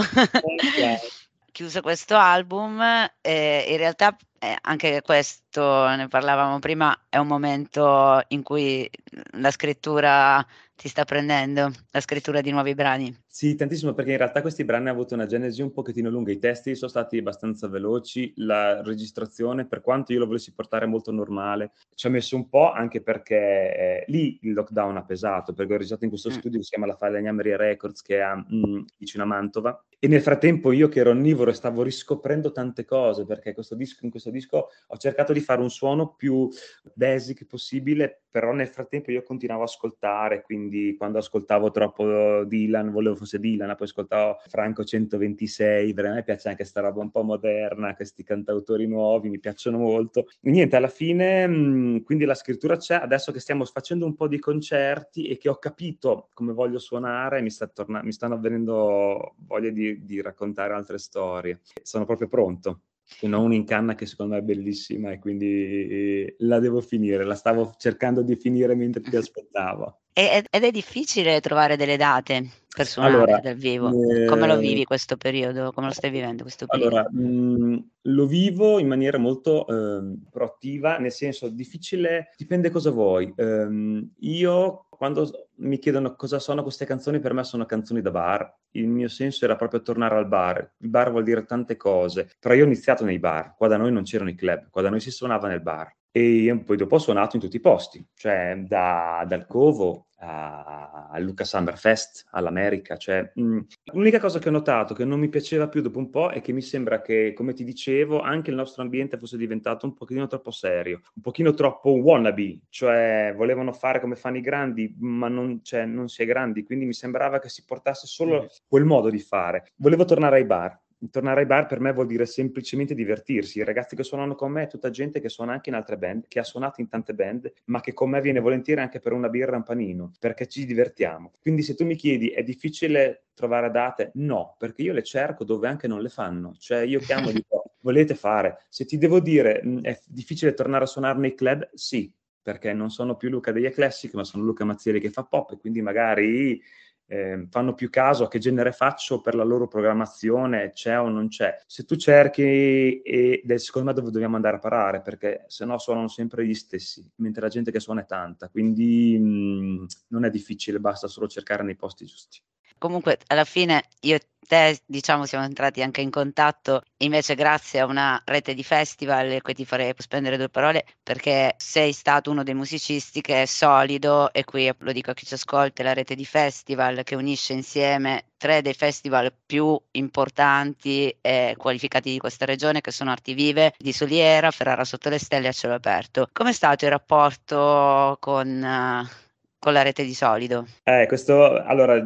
Chiuso 1.51 1.81
questo 1.81 2.15
album, 2.15 2.81
eh, 3.21 3.65
in 3.69 3.77
realtà 3.77 4.15
eh, 4.51 4.57
anche 4.61 5.01
questo, 5.01 5.87
ne 5.95 6.07
parlavamo 6.07 6.59
prima, 6.59 7.05
è 7.09 7.17
un 7.17 7.27
momento 7.27 8.21
in 8.29 8.43
cui 8.43 8.89
la 9.33 9.51
scrittura 9.51 10.45
ti 10.75 10.87
sta 10.87 11.03
prendendo, 11.05 11.71
la 11.91 12.01
scrittura 12.01 12.41
di 12.41 12.51
nuovi 12.51 12.73
brani. 12.75 13.24
Sì, 13.35 13.53
tantissimo, 13.55 13.93
perché 13.93 14.11
in 14.11 14.17
realtà 14.17 14.39
questi 14.39 14.63
brani 14.63 14.87
hanno 14.87 14.97
avuto 14.97 15.13
una 15.13 15.25
genesi 15.25 15.61
un 15.61 15.73
pochettino 15.73 16.09
lunga, 16.09 16.31
i 16.31 16.39
testi 16.39 16.73
sono 16.73 16.89
stati 16.89 17.17
abbastanza 17.17 17.67
veloci, 17.67 18.31
la 18.37 18.81
registrazione, 18.81 19.65
per 19.67 19.81
quanto 19.81 20.13
io 20.13 20.19
lo 20.19 20.25
volessi 20.25 20.53
portare 20.53 20.85
molto 20.85 21.11
normale, 21.11 21.73
ci 21.95 22.07
ha 22.07 22.09
messo 22.09 22.37
un 22.37 22.47
po' 22.47 22.71
anche 22.71 23.01
perché 23.01 23.35
eh, 23.35 24.05
lì 24.07 24.39
il 24.43 24.53
lockdown 24.53 24.95
ha 24.95 25.03
pesato, 25.03 25.51
perché 25.51 25.73
ho 25.73 25.75
registrato 25.75 26.05
in 26.05 26.11
questo 26.11 26.29
mm. 26.29 26.31
studio 26.31 26.59
che 26.59 26.63
si 26.63 26.69
chiama 26.69 26.85
La 26.85 26.95
Falegnameria 26.95 27.57
Records, 27.57 28.01
che 28.01 28.19
è 28.19 28.21
a, 28.21 28.37
mm, 28.37 28.83
vicino 28.95 29.23
a 29.23 29.25
Mantova, 29.25 29.85
e 29.99 30.07
nel 30.07 30.21
frattempo 30.21 30.71
io 30.71 30.87
che 30.87 30.99
ero 30.99 31.09
onnivoro 31.09 31.51
stavo 31.51 31.81
riscoprendo 31.81 32.51
tante 32.53 32.85
cose, 32.85 33.25
perché 33.25 33.53
questo 33.53 33.75
disco, 33.75 34.05
in 34.05 34.11
questo 34.11 34.29
disco 34.29 34.69
ho 34.87 34.97
cercato 34.97 35.33
di 35.33 35.41
fare 35.41 35.61
un 35.61 35.69
suono 35.69 36.13
più 36.13 36.47
basic 36.93 37.45
possibile, 37.45 38.21
però 38.29 38.51
nel 38.51 38.67
frattempo 38.67 39.11
io 39.11 39.23
continuavo 39.23 39.63
a 39.63 39.65
ascoltare, 39.65 40.41
quindi 40.41 40.95
quando 40.95 41.17
ascoltavo 41.17 41.71
troppo 41.71 42.43
Dylan 42.45 42.91
volevo 42.91 43.15
fosse 43.25 43.39
Dylan, 43.39 43.75
poi 43.75 43.87
ascoltavo 43.87 44.37
Franco 44.47 44.83
126, 44.83 45.93
a 45.97 46.13
me 46.13 46.23
piace 46.23 46.47
anche 46.47 46.61
questa 46.61 46.81
roba 46.81 47.01
un 47.01 47.11
po' 47.11 47.23
moderna, 47.23 47.95
questi 47.95 48.23
cantautori 48.23 48.87
nuovi, 48.87 49.29
mi 49.29 49.39
piacciono 49.39 49.77
molto. 49.77 50.27
Niente, 50.41 50.75
alla 50.75 50.87
fine, 50.87 51.47
mh, 51.47 52.03
quindi 52.03 52.25
la 52.25 52.35
scrittura 52.35 52.77
c'è, 52.77 52.95
adesso 52.95 53.31
che 53.31 53.39
stiamo 53.39 53.65
facendo 53.65 54.05
un 54.05 54.15
po' 54.15 54.27
di 54.27 54.39
concerti 54.39 55.27
e 55.27 55.37
che 55.37 55.49
ho 55.49 55.57
capito 55.57 56.29
come 56.33 56.53
voglio 56.53 56.79
suonare, 56.79 57.41
mi, 57.41 57.49
sta 57.49 57.67
torna- 57.67 58.03
mi 58.03 58.11
stanno 58.13 58.35
avvenendo 58.35 59.35
voglia 59.39 59.69
di, 59.71 60.05
di 60.05 60.21
raccontare 60.21 60.73
altre 60.73 60.97
storie. 60.97 61.59
Sono 61.81 62.05
proprio 62.05 62.27
pronto 62.27 62.81
ce 63.05 63.27
n'ho 63.27 63.41
una 63.41 63.55
in 63.55 63.65
canna 63.65 63.95
che 63.95 64.05
secondo 64.05 64.33
me 64.33 64.39
è 64.39 64.43
bellissima 64.43 65.11
e 65.11 65.19
quindi 65.19 66.33
la 66.39 66.59
devo 66.59 66.81
finire, 66.81 67.23
la 67.23 67.35
stavo 67.35 67.73
cercando 67.77 68.21
di 68.21 68.35
finire 68.35 68.75
mentre 68.75 69.01
ti 69.01 69.15
aspettavo. 69.15 69.99
Ed 70.17 70.47
è 70.49 70.71
difficile 70.71 71.41
trovare 71.41 71.75
delle 71.75 71.97
date 71.97 72.49
per 72.73 72.85
suonare 72.85 73.15
allora, 73.15 73.39
dal 73.39 73.55
vivo. 73.55 73.89
Eh, 73.89 74.25
Come 74.25 74.47
lo 74.47 74.57
vivi 74.57 74.85
questo 74.85 75.17
periodo? 75.17 75.71
Come 75.73 75.87
lo 75.87 75.93
stai 75.93 76.09
vivendo 76.09 76.43
questo 76.43 76.65
periodo? 76.65 76.95
Allora, 76.95 77.09
mh, 77.11 77.89
lo 78.03 78.25
vivo 78.25 78.79
in 78.79 78.87
maniera 78.87 79.17
molto 79.17 79.67
eh, 79.67 80.15
proattiva, 80.29 80.97
nel 80.99 81.11
senso 81.11 81.49
difficile, 81.49 82.33
dipende 82.37 82.69
cosa 82.69 82.91
vuoi. 82.91 83.33
Um, 83.35 84.09
io 84.19 84.84
quando 84.95 85.49
mi 85.57 85.77
chiedono 85.77 86.15
cosa 86.15 86.39
sono 86.39 86.63
queste 86.63 86.85
canzoni, 86.85 87.19
per 87.19 87.33
me 87.33 87.43
sono 87.43 87.65
canzoni 87.65 88.01
da 88.01 88.11
bar. 88.11 88.57
Il 88.71 88.87
mio 88.87 89.07
senso 89.07 89.45
era 89.45 89.55
proprio 89.55 89.81
tornare 89.81 90.15
al 90.15 90.27
bar. 90.27 90.73
Il 90.77 90.89
bar 90.89 91.11
vuol 91.11 91.23
dire 91.23 91.45
tante 91.45 91.77
cose, 91.77 92.29
però 92.39 92.53
io 92.53 92.63
ho 92.63 92.67
iniziato 92.67 93.05
nei 93.05 93.19
bar, 93.19 93.55
qua 93.55 93.67
da 93.67 93.77
noi 93.77 93.91
non 93.91 94.03
c'erano 94.03 94.29
i 94.29 94.35
club, 94.35 94.69
qua 94.69 94.81
da 94.81 94.89
noi 94.89 94.99
si 94.99 95.11
suonava 95.11 95.47
nel 95.47 95.61
bar 95.61 95.93
e 96.17 96.61
poi 96.63 96.77
dopo 96.77 96.95
ho 96.95 96.99
suonato 96.99 97.35
in 97.35 97.41
tutti 97.41 97.57
i 97.57 97.59
posti, 97.59 98.01
cioè 98.15 98.63
da, 98.65 99.25
dal 99.27 99.45
Covo 99.45 100.05
a, 100.19 101.09
a 101.11 101.19
Luca 101.19 101.43
Summerfest, 101.43 102.27
all'America. 102.31 102.95
Cioè, 102.95 103.33
mh, 103.35 103.43
mm, 103.43 103.59
l'unica 103.91 104.21
cosa 104.21 104.39
che 104.39 104.47
ho 104.47 104.51
notato 104.53 104.93
che 104.93 105.03
non 105.03 105.19
mi 105.19 105.27
piaceva 105.27 105.67
più 105.67 105.81
dopo 105.81 105.99
un 105.99 106.09
po' 106.09 106.29
è 106.29 106.39
che 106.39 106.53
mi 106.53 106.61
sembra 106.61 107.01
che, 107.01 107.33
come 107.35 107.51
ti 107.51 107.65
dicevo, 107.65 108.21
anche 108.21 108.49
il 108.49 108.55
nostro 108.55 108.81
ambiente 108.81 109.17
fosse 109.17 109.35
diventato 109.35 109.85
un 109.85 109.93
pochino 109.93 110.25
troppo 110.27 110.51
serio, 110.51 111.01
un 111.15 111.21
pochino 111.21 111.53
troppo 111.53 111.89
wannabe, 111.89 112.61
cioè 112.69 113.33
volevano 113.35 113.73
fare 113.73 113.99
come 113.99 114.15
fanno 114.15 114.37
i 114.37 114.41
grandi, 114.41 114.95
ma 114.99 115.27
non, 115.27 115.59
cioè, 115.63 115.83
non 115.83 116.07
si 116.07 116.23
è 116.23 116.25
grandi, 116.25 116.63
quindi 116.63 116.85
mi 116.85 116.93
sembrava 116.93 117.39
che 117.39 117.49
si 117.49 117.65
portasse 117.65 118.07
solo 118.07 118.47
quel 118.69 118.85
modo 118.85 119.09
di 119.09 119.19
fare. 119.19 119.65
Volevo 119.75 120.05
tornare 120.05 120.37
ai 120.37 120.45
bar, 120.45 120.79
tornare 121.09 121.41
ai 121.41 121.45
bar 121.45 121.65
per 121.65 121.79
me 121.79 121.93
vuol 121.93 122.07
dire 122.07 122.25
semplicemente 122.25 122.93
divertirsi. 122.93 123.59
I 123.59 123.63
ragazzi 123.63 123.95
che 123.95 124.03
suonano 124.03 124.35
con 124.35 124.51
me 124.51 124.63
è 124.63 124.67
tutta 124.67 124.89
gente 124.89 125.19
che 125.19 125.29
suona 125.29 125.53
anche 125.53 125.69
in 125.69 125.75
altre 125.75 125.97
band, 125.97 126.27
che 126.27 126.39
ha 126.39 126.43
suonato 126.43 126.81
in 126.81 126.87
tante 126.87 127.13
band, 127.13 127.51
ma 127.65 127.81
che 127.81 127.93
con 127.93 128.09
me 128.09 128.21
viene 128.21 128.39
volentieri 128.39 128.81
anche 128.81 128.99
per 128.99 129.13
una 129.13 129.29
birra 129.29 129.53
e 129.53 129.57
un 129.57 129.63
panino, 129.63 130.11
perché 130.19 130.47
ci 130.47 130.65
divertiamo. 130.65 131.33
Quindi 131.41 131.61
se 131.61 131.75
tu 131.75 131.85
mi 131.85 131.95
chiedi 131.95 132.29
è 132.29 132.43
difficile 132.43 133.25
trovare 133.33 133.69
date? 133.71 134.11
No, 134.15 134.55
perché 134.57 134.81
io 134.81 134.93
le 134.93 135.03
cerco 135.03 135.43
dove 135.43 135.67
anche 135.67 135.87
non 135.87 136.01
le 136.01 136.09
fanno. 136.09 136.55
Cioè 136.57 136.79
io 136.79 136.99
chiamo 136.99 137.29
e 137.29 137.33
dico 137.33 137.63
volete 137.81 138.15
fare? 138.15 138.65
Se 138.69 138.85
ti 138.85 138.97
devo 138.97 139.19
dire 139.19 139.61
è 139.81 139.99
difficile 140.07 140.53
tornare 140.53 140.83
a 140.85 140.87
suonare 140.87 141.19
nei 141.19 141.35
club? 141.35 141.69
Sì, 141.73 142.11
perché 142.41 142.73
non 142.73 142.89
sono 142.89 143.15
più 143.15 143.29
Luca 143.29 143.51
degli 143.51 143.69
Classic, 143.71 144.13
ma 144.13 144.23
sono 144.23 144.43
Luca 144.43 144.65
Mazzieri 144.65 144.99
che 144.99 145.09
fa 145.09 145.23
pop 145.23 145.51
e 145.51 145.57
quindi 145.57 145.81
magari 145.81 146.61
eh, 147.07 147.47
fanno 147.49 147.73
più 147.73 147.89
caso 147.89 148.23
a 148.23 148.27
che 148.27 148.39
genere 148.39 148.71
faccio 148.71 149.21
per 149.21 149.35
la 149.35 149.43
loro 149.43 149.67
programmazione, 149.67 150.71
c'è 150.71 150.99
o 150.99 151.09
non 151.09 151.27
c'è. 151.27 151.55
Se 151.65 151.85
tu 151.85 151.95
cerchi, 151.95 153.01
ed 153.01 153.49
è 153.49 153.57
secondo 153.57 153.89
me 153.89 153.93
dove 153.93 154.11
dobbiamo 154.11 154.35
andare 154.35 154.57
a 154.57 154.59
parare, 154.59 155.01
perché 155.01 155.45
se 155.47 155.65
no 155.65 155.77
suonano 155.77 156.07
sempre 156.07 156.45
gli 156.45 156.53
stessi, 156.53 157.07
mentre 157.15 157.41
la 157.41 157.49
gente 157.49 157.71
che 157.71 157.79
suona 157.79 158.01
è 158.01 158.05
tanta, 158.05 158.49
quindi 158.49 159.17
mh, 159.19 159.25
mm, 159.25 159.85
non 160.09 160.25
è 160.25 160.29
difficile, 160.29 160.79
basta 160.79 161.07
solo 161.07 161.27
cercare 161.27 161.63
nei 161.63 161.75
posti 161.75 162.05
giusti. 162.05 162.41
Comunque, 162.77 163.19
alla 163.27 163.45
fine 163.45 163.83
io 164.01 164.15
e 164.15 164.21
te, 164.47 164.79
diciamo, 164.85 165.25
siamo 165.25 165.43
entrati 165.43 165.81
anche 165.81 166.01
in 166.01 166.11
contatto 166.11 166.83
invece 166.97 167.33
grazie 167.33 167.79
a 167.79 167.85
una 167.85 168.21
rete 168.25 168.53
di 168.53 168.63
festival, 168.63 169.31
e 169.31 169.41
qui 169.41 169.55
ti 169.55 169.65
farei 169.65 169.91
spendere 169.97 170.37
due 170.37 170.49
parole, 170.49 170.85
perché 171.01 171.55
sei 171.57 171.93
stato 171.93 172.29
uno 172.29 172.43
dei 172.43 172.53
musicisti 172.53 173.21
che 173.21 173.41
è 173.41 173.45
solido, 173.45 174.31
e 174.31 174.43
qui 174.43 174.71
lo 174.77 174.91
dico 174.91 175.09
a 175.09 175.13
chi 175.15 175.25
ci 175.25 175.33
ascolta, 175.33 175.81
la 175.81 175.93
rete 175.93 176.13
di 176.13 176.25
festival 176.25 177.03
che 177.03 177.15
unisce 177.15 177.53
insieme 177.53 178.25
tre 178.37 178.61
dei 178.61 178.75
festival 178.75 179.33
più 179.45 179.81
importanti 179.91 181.15
e 181.21 181.55
qualificati 181.57 182.11
di 182.11 182.19
questa 182.19 182.45
regione, 182.45 182.81
che 182.81 182.91
sono 182.91 183.09
Arti 183.09 183.33
Vive, 183.33 183.73
di 183.79 183.93
Soliera, 183.93 184.51
Ferrara 184.51 184.83
Sotto 184.83 185.09
le 185.09 185.17
Stelle 185.17 185.47
e 185.47 185.49
a 185.49 185.53
Cielo 185.53 185.73
Aperto. 185.73 186.29
Com'è 186.31 186.53
stato 186.53 186.85
il 186.85 186.91
rapporto 186.91 188.17
con... 188.19 189.07
Uh, 189.09 189.23
con 189.57 189.73
la 189.73 189.81
rete 189.81 190.03
di 190.03 190.13
solido? 190.13 190.67
Eh, 190.83 191.07
questo, 191.07 191.59
allora, 191.63 191.99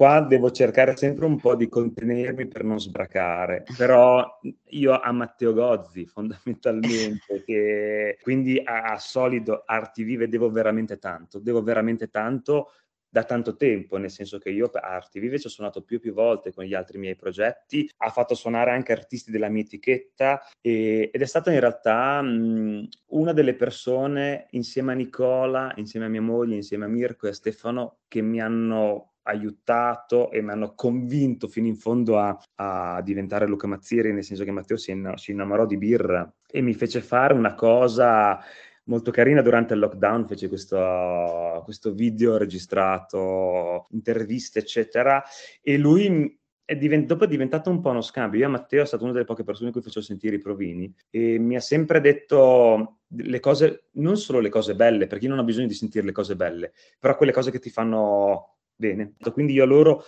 qua 0.00 0.22
devo 0.22 0.50
cercare 0.50 0.96
sempre 0.96 1.26
un 1.26 1.38
po' 1.38 1.54
di 1.54 1.68
contenermi 1.68 2.48
per 2.48 2.64
non 2.64 2.80
sbracare, 2.80 3.64
però 3.76 4.40
io 4.68 4.98
a 4.98 5.12
Matteo 5.12 5.52
Gozzi 5.52 6.06
fondamentalmente, 6.06 7.44
che 7.44 8.16
quindi 8.22 8.58
a, 8.64 8.84
a 8.84 8.98
Solido 8.98 9.62
Arti 9.66 10.02
Vive 10.02 10.26
devo 10.26 10.50
veramente 10.50 10.96
tanto, 10.96 11.38
devo 11.38 11.62
veramente 11.62 12.08
tanto 12.08 12.70
da 13.10 13.24
tanto 13.24 13.56
tempo, 13.56 13.98
nel 13.98 14.10
senso 14.10 14.38
che 14.38 14.48
io 14.48 14.70
a 14.72 14.94
Arti 14.94 15.20
Vive 15.20 15.38
ci 15.38 15.48
ho 15.48 15.50
suonato 15.50 15.82
più 15.82 15.98
e 15.98 16.00
più 16.00 16.14
volte 16.14 16.50
con 16.54 16.64
gli 16.64 16.72
altri 16.72 16.96
miei 16.96 17.16
progetti, 17.16 17.86
ha 17.98 18.08
fatto 18.08 18.34
suonare 18.34 18.70
anche 18.70 18.92
artisti 18.92 19.30
della 19.30 19.50
mia 19.50 19.64
etichetta 19.64 20.40
e, 20.62 21.10
ed 21.12 21.20
è 21.20 21.26
stata 21.26 21.52
in 21.52 21.60
realtà 21.60 22.22
mh, 22.22 22.88
una 23.08 23.34
delle 23.34 23.54
persone 23.54 24.46
insieme 24.52 24.92
a 24.92 24.94
Nicola, 24.94 25.74
insieme 25.76 26.06
a 26.06 26.08
mia 26.08 26.22
moglie, 26.22 26.54
insieme 26.54 26.86
a 26.86 26.88
Mirko 26.88 27.26
e 27.26 27.30
a 27.30 27.34
Stefano 27.34 27.98
che 28.08 28.22
mi 28.22 28.40
hanno 28.40 29.09
aiutato 29.22 30.30
e 30.30 30.40
mi 30.42 30.50
hanno 30.50 30.74
convinto 30.74 31.48
fino 31.48 31.66
in 31.66 31.76
fondo 31.76 32.18
a, 32.18 32.38
a 32.56 33.00
diventare 33.02 33.46
Luca 33.46 33.66
Mazzieri, 33.66 34.12
nel 34.12 34.24
senso 34.24 34.44
che 34.44 34.50
Matteo 34.50 34.76
si, 34.76 34.94
si 35.14 35.30
innamorò 35.32 35.66
di 35.66 35.76
birra 35.76 36.32
e 36.50 36.60
mi 36.60 36.74
fece 36.74 37.00
fare 37.00 37.34
una 37.34 37.54
cosa 37.54 38.40
molto 38.84 39.10
carina 39.10 39.40
durante 39.40 39.74
il 39.74 39.80
lockdown, 39.80 40.26
fece 40.26 40.48
questo, 40.48 41.62
questo 41.64 41.92
video 41.92 42.36
registrato, 42.36 43.86
interviste, 43.90 44.58
eccetera, 44.58 45.22
e 45.62 45.78
lui 45.78 46.38
è 46.64 46.76
divent- 46.76 47.06
dopo 47.06 47.24
è 47.24 47.28
diventato 47.28 47.70
un 47.70 47.80
po' 47.80 47.90
uno 47.90 48.00
scambio. 48.00 48.40
Io 48.40 48.46
a 48.46 48.50
Matteo 48.50 48.82
è 48.82 48.86
stato 48.86 49.04
una 49.04 49.12
delle 49.12 49.24
poche 49.24 49.44
persone 49.44 49.72
cui 49.72 49.80
facevo 49.80 50.04
sentire 50.04 50.36
i 50.36 50.40
provini 50.40 50.92
e 51.10 51.38
mi 51.38 51.56
ha 51.56 51.60
sempre 51.60 52.00
detto 52.00 53.00
le 53.08 53.40
cose, 53.40 53.88
non 53.94 54.16
solo 54.16 54.38
le 54.40 54.50
cose 54.50 54.74
belle, 54.74 55.06
perché 55.06 55.24
io 55.24 55.30
non 55.30 55.40
ho 55.40 55.44
bisogno 55.44 55.66
di 55.66 55.74
sentire 55.74 56.04
le 56.04 56.12
cose 56.12 56.36
belle, 56.36 56.72
però 56.98 57.16
quelle 57.16 57.32
cose 57.32 57.50
che 57.50 57.58
ti 57.58 57.70
fanno 57.70 58.58
bene. 58.80 59.14
Quindi 59.32 59.52
io 59.52 59.64
a 59.64 59.66
loro 59.66 60.04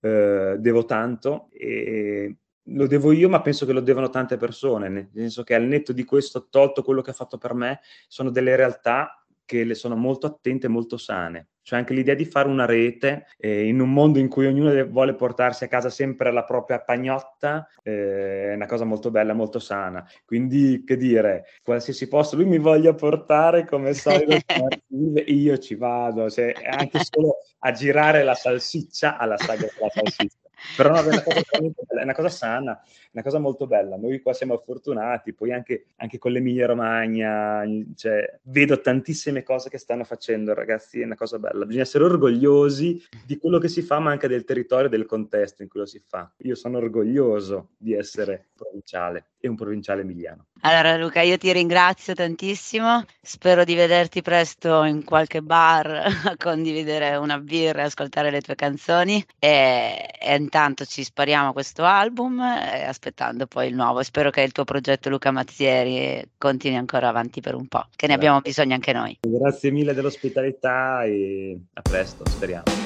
eh, 0.00 0.56
devo 0.58 0.84
tanto 0.84 1.48
e 1.52 2.36
lo 2.70 2.86
devo 2.88 3.12
io, 3.12 3.28
ma 3.28 3.40
penso 3.40 3.64
che 3.64 3.72
lo 3.72 3.80
devono 3.80 4.10
tante 4.10 4.36
persone, 4.36 4.88
nel 4.88 5.10
senso 5.14 5.44
che 5.44 5.54
al 5.54 5.62
netto 5.62 5.92
di 5.92 6.04
questo, 6.04 6.48
tolto 6.50 6.82
quello 6.82 7.00
che 7.00 7.10
ha 7.10 7.14
fatto 7.14 7.38
per 7.38 7.54
me, 7.54 7.80
sono 8.08 8.30
delle 8.30 8.56
realtà 8.56 9.24
che 9.46 9.64
le 9.64 9.74
sono 9.74 9.96
molto 9.96 10.26
attente 10.26 10.66
e 10.66 10.68
molto 10.68 10.98
sane. 10.98 11.48
cioè 11.62 11.78
anche 11.78 11.94
l'idea 11.94 12.14
di 12.14 12.24
fare 12.24 12.48
una 12.48 12.64
rete 12.66 13.26
eh, 13.38 13.66
in 13.66 13.80
un 13.80 13.92
mondo 13.92 14.18
in 14.18 14.28
cui 14.28 14.46
ognuno 14.46 14.86
vuole 14.86 15.14
portarsi 15.14 15.64
a 15.64 15.68
casa 15.68 15.90
sempre 15.90 16.30
la 16.30 16.44
propria 16.44 16.80
pagnotta 16.80 17.66
eh, 17.82 18.50
è 18.50 18.54
una 18.54 18.66
cosa 18.66 18.84
molto 18.84 19.10
bella, 19.10 19.32
molto 19.32 19.58
sana. 19.58 20.06
Quindi, 20.24 20.84
che 20.84 20.96
dire, 20.96 21.46
qualsiasi 21.62 22.06
posto 22.08 22.36
lui 22.36 22.44
mi 22.44 22.58
voglia 22.58 22.94
portare 22.94 23.64
come 23.64 23.94
solito, 23.94 24.36
io 25.26 25.58
ci 25.58 25.74
vado, 25.74 26.28
cioè, 26.30 26.52
anche 26.70 27.00
solo 27.02 27.38
a 27.60 27.72
girare 27.72 28.22
la 28.22 28.34
salsiccia 28.34 29.16
alla 29.16 29.36
saga 29.36 29.66
della 29.72 29.90
salsiccia. 29.90 30.45
Però 30.76 30.90
no, 30.90 31.00
è, 31.00 31.06
una 31.06 31.22
cosa, 31.22 31.40
è 31.40 32.02
una 32.02 32.14
cosa 32.14 32.28
sana, 32.28 32.82
una 33.12 33.22
cosa 33.22 33.38
molto 33.38 33.66
bella. 33.66 33.96
Noi 33.96 34.20
qua 34.20 34.32
siamo 34.32 34.56
fortunati, 34.58 35.32
poi 35.32 35.52
anche, 35.52 35.86
anche 35.96 36.18
con 36.18 36.32
l'Emilia 36.32 36.66
Romagna, 36.66 37.62
cioè, 37.94 38.40
vedo 38.42 38.80
tantissime 38.80 39.42
cose 39.42 39.68
che 39.68 39.78
stanno 39.78 40.04
facendo, 40.04 40.54
ragazzi, 40.54 41.00
è 41.00 41.04
una 41.04 41.14
cosa 41.14 41.38
bella. 41.38 41.64
Bisogna 41.64 41.82
essere 41.82 42.04
orgogliosi 42.04 43.02
di 43.24 43.36
quello 43.36 43.58
che 43.58 43.68
si 43.68 43.82
fa, 43.82 43.98
ma 43.98 44.10
anche 44.10 44.28
del 44.28 44.44
territorio 44.44 44.86
e 44.86 44.90
del 44.90 45.06
contesto 45.06 45.62
in 45.62 45.68
cui 45.68 45.80
lo 45.80 45.86
si 45.86 46.02
fa. 46.04 46.30
Io 46.38 46.54
sono 46.54 46.78
orgoglioso 46.78 47.70
di 47.76 47.94
essere 47.94 48.48
provinciale 48.54 49.32
e 49.38 49.48
un 49.48 49.56
provinciale 49.56 50.02
emiliano. 50.02 50.46
Allora 50.68 50.96
Luca, 50.96 51.20
io 51.20 51.38
ti 51.38 51.52
ringrazio 51.52 52.12
tantissimo, 52.12 53.04
spero 53.22 53.62
di 53.62 53.76
vederti 53.76 54.20
presto 54.20 54.82
in 54.82 55.04
qualche 55.04 55.40
bar 55.40 55.86
a 56.26 56.34
condividere 56.36 57.14
una 57.14 57.38
birra 57.38 57.82
e 57.82 57.84
ascoltare 57.84 58.32
le 58.32 58.40
tue 58.40 58.56
canzoni 58.56 59.24
e, 59.38 60.10
e 60.20 60.34
intanto 60.34 60.84
ci 60.84 61.04
spariamo 61.04 61.52
questo 61.52 61.84
album 61.84 62.40
eh, 62.40 62.82
aspettando 62.82 63.46
poi 63.46 63.68
il 63.68 63.76
nuovo. 63.76 64.02
Spero 64.02 64.30
che 64.30 64.40
il 64.40 64.50
tuo 64.50 64.64
progetto 64.64 65.08
Luca 65.08 65.30
Mazzieri 65.30 66.30
continui 66.36 66.78
ancora 66.78 67.06
avanti 67.06 67.40
per 67.40 67.54
un 67.54 67.68
po', 67.68 67.86
che 67.94 68.08
ne 68.08 68.14
abbiamo 68.14 68.40
bisogno 68.40 68.74
anche 68.74 68.92
noi. 68.92 69.16
Grazie 69.20 69.70
mille 69.70 69.94
dell'ospitalità 69.94 71.04
e 71.04 71.56
a 71.74 71.80
presto, 71.80 72.28
speriamo. 72.28 72.85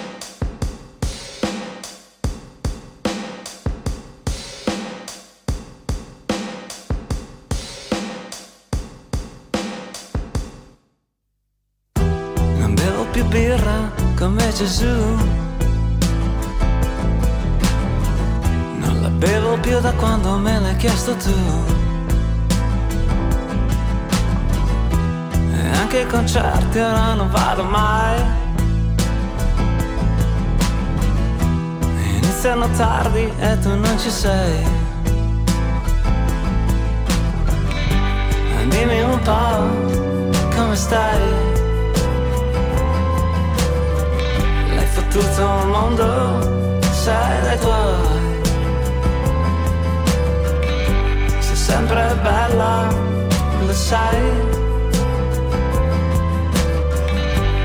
Come 14.21 14.53
Gesù. 14.53 15.17
Non 18.77 19.01
la 19.01 19.09
bevo 19.09 19.59
più 19.61 19.81
da 19.81 19.93
quando 19.93 20.37
me 20.37 20.61
l'hai 20.61 20.77
chiesto 20.77 21.17
tu. 21.17 21.35
E 25.55 25.71
anche 25.75 26.01
ai 26.01 26.07
concerti 26.07 26.79
ora 26.79 27.15
non 27.15 27.31
vado 27.31 27.65
mai. 27.65 28.23
Iniziano 32.17 32.69
tardi 32.77 33.33
e 33.39 33.59
tu 33.61 33.71
non 33.71 33.99
ci 33.99 34.11
sei. 34.11 34.63
Dimmi 38.69 39.01
un 39.01 39.19
po' 39.23 40.55
come 40.55 40.77
stai. 40.77 41.50
Tutto 45.11 45.61
il 45.63 45.67
mondo 45.67 46.09
sei 47.03 47.43
dai 47.43 47.59
tuoi. 47.59 48.19
Sei 51.41 51.57
sempre 51.57 52.15
bella, 52.23 52.89
lo 53.67 53.73
sai. 53.73 54.21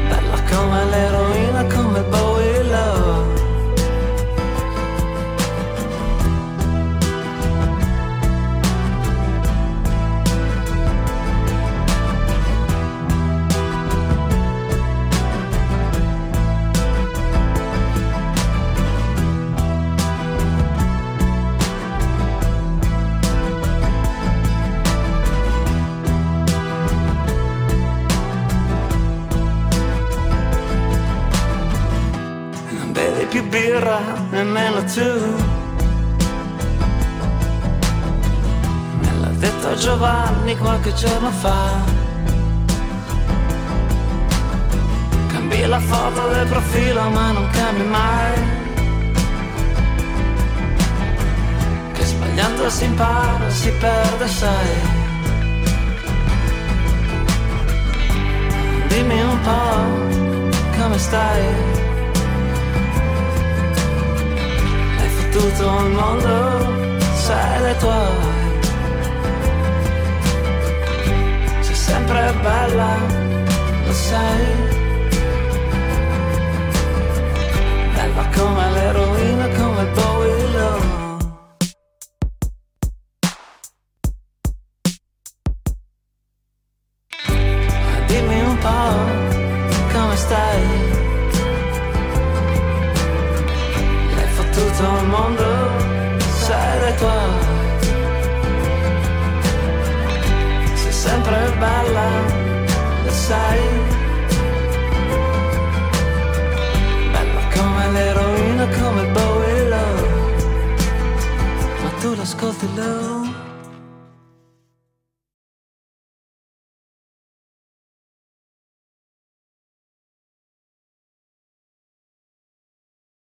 Bella 0.09 0.37
come 0.49 0.85
l'eroina, 0.85 1.14
tu. 34.85 35.09
Me 38.99 39.11
l'ha 39.19 39.33
detto 39.37 39.75
Giovanni 39.75 40.57
qualche 40.57 40.93
giorno 40.93 41.29
fa. 41.31 41.83
Cambi 45.27 45.65
la 45.65 45.79
foto 45.79 46.27
del 46.29 46.47
profilo 46.47 47.09
ma 47.09 47.31
non 47.31 47.47
cambi 47.49 47.83
mai. 47.83 48.33
Che 51.93 52.05
sbagliando 52.05 52.69
si 52.69 52.85
impara, 52.85 53.49
si 53.49 53.71
perde, 53.71 54.27
sai. 54.27 55.03
Dimmi 58.87 59.21
un 59.21 59.39
po' 59.41 60.79
come 60.79 60.97
stai. 60.97 61.84
Tutto 65.35 65.79
il 65.79 65.91
mondo 65.91 66.97
sei 67.15 67.61
dai 67.61 67.77
tuoi. 67.77 68.33
Sei 71.59 71.75
sempre 71.75 72.33
bella, 72.41 72.97
lo 73.85 73.91
sai. 73.91 74.84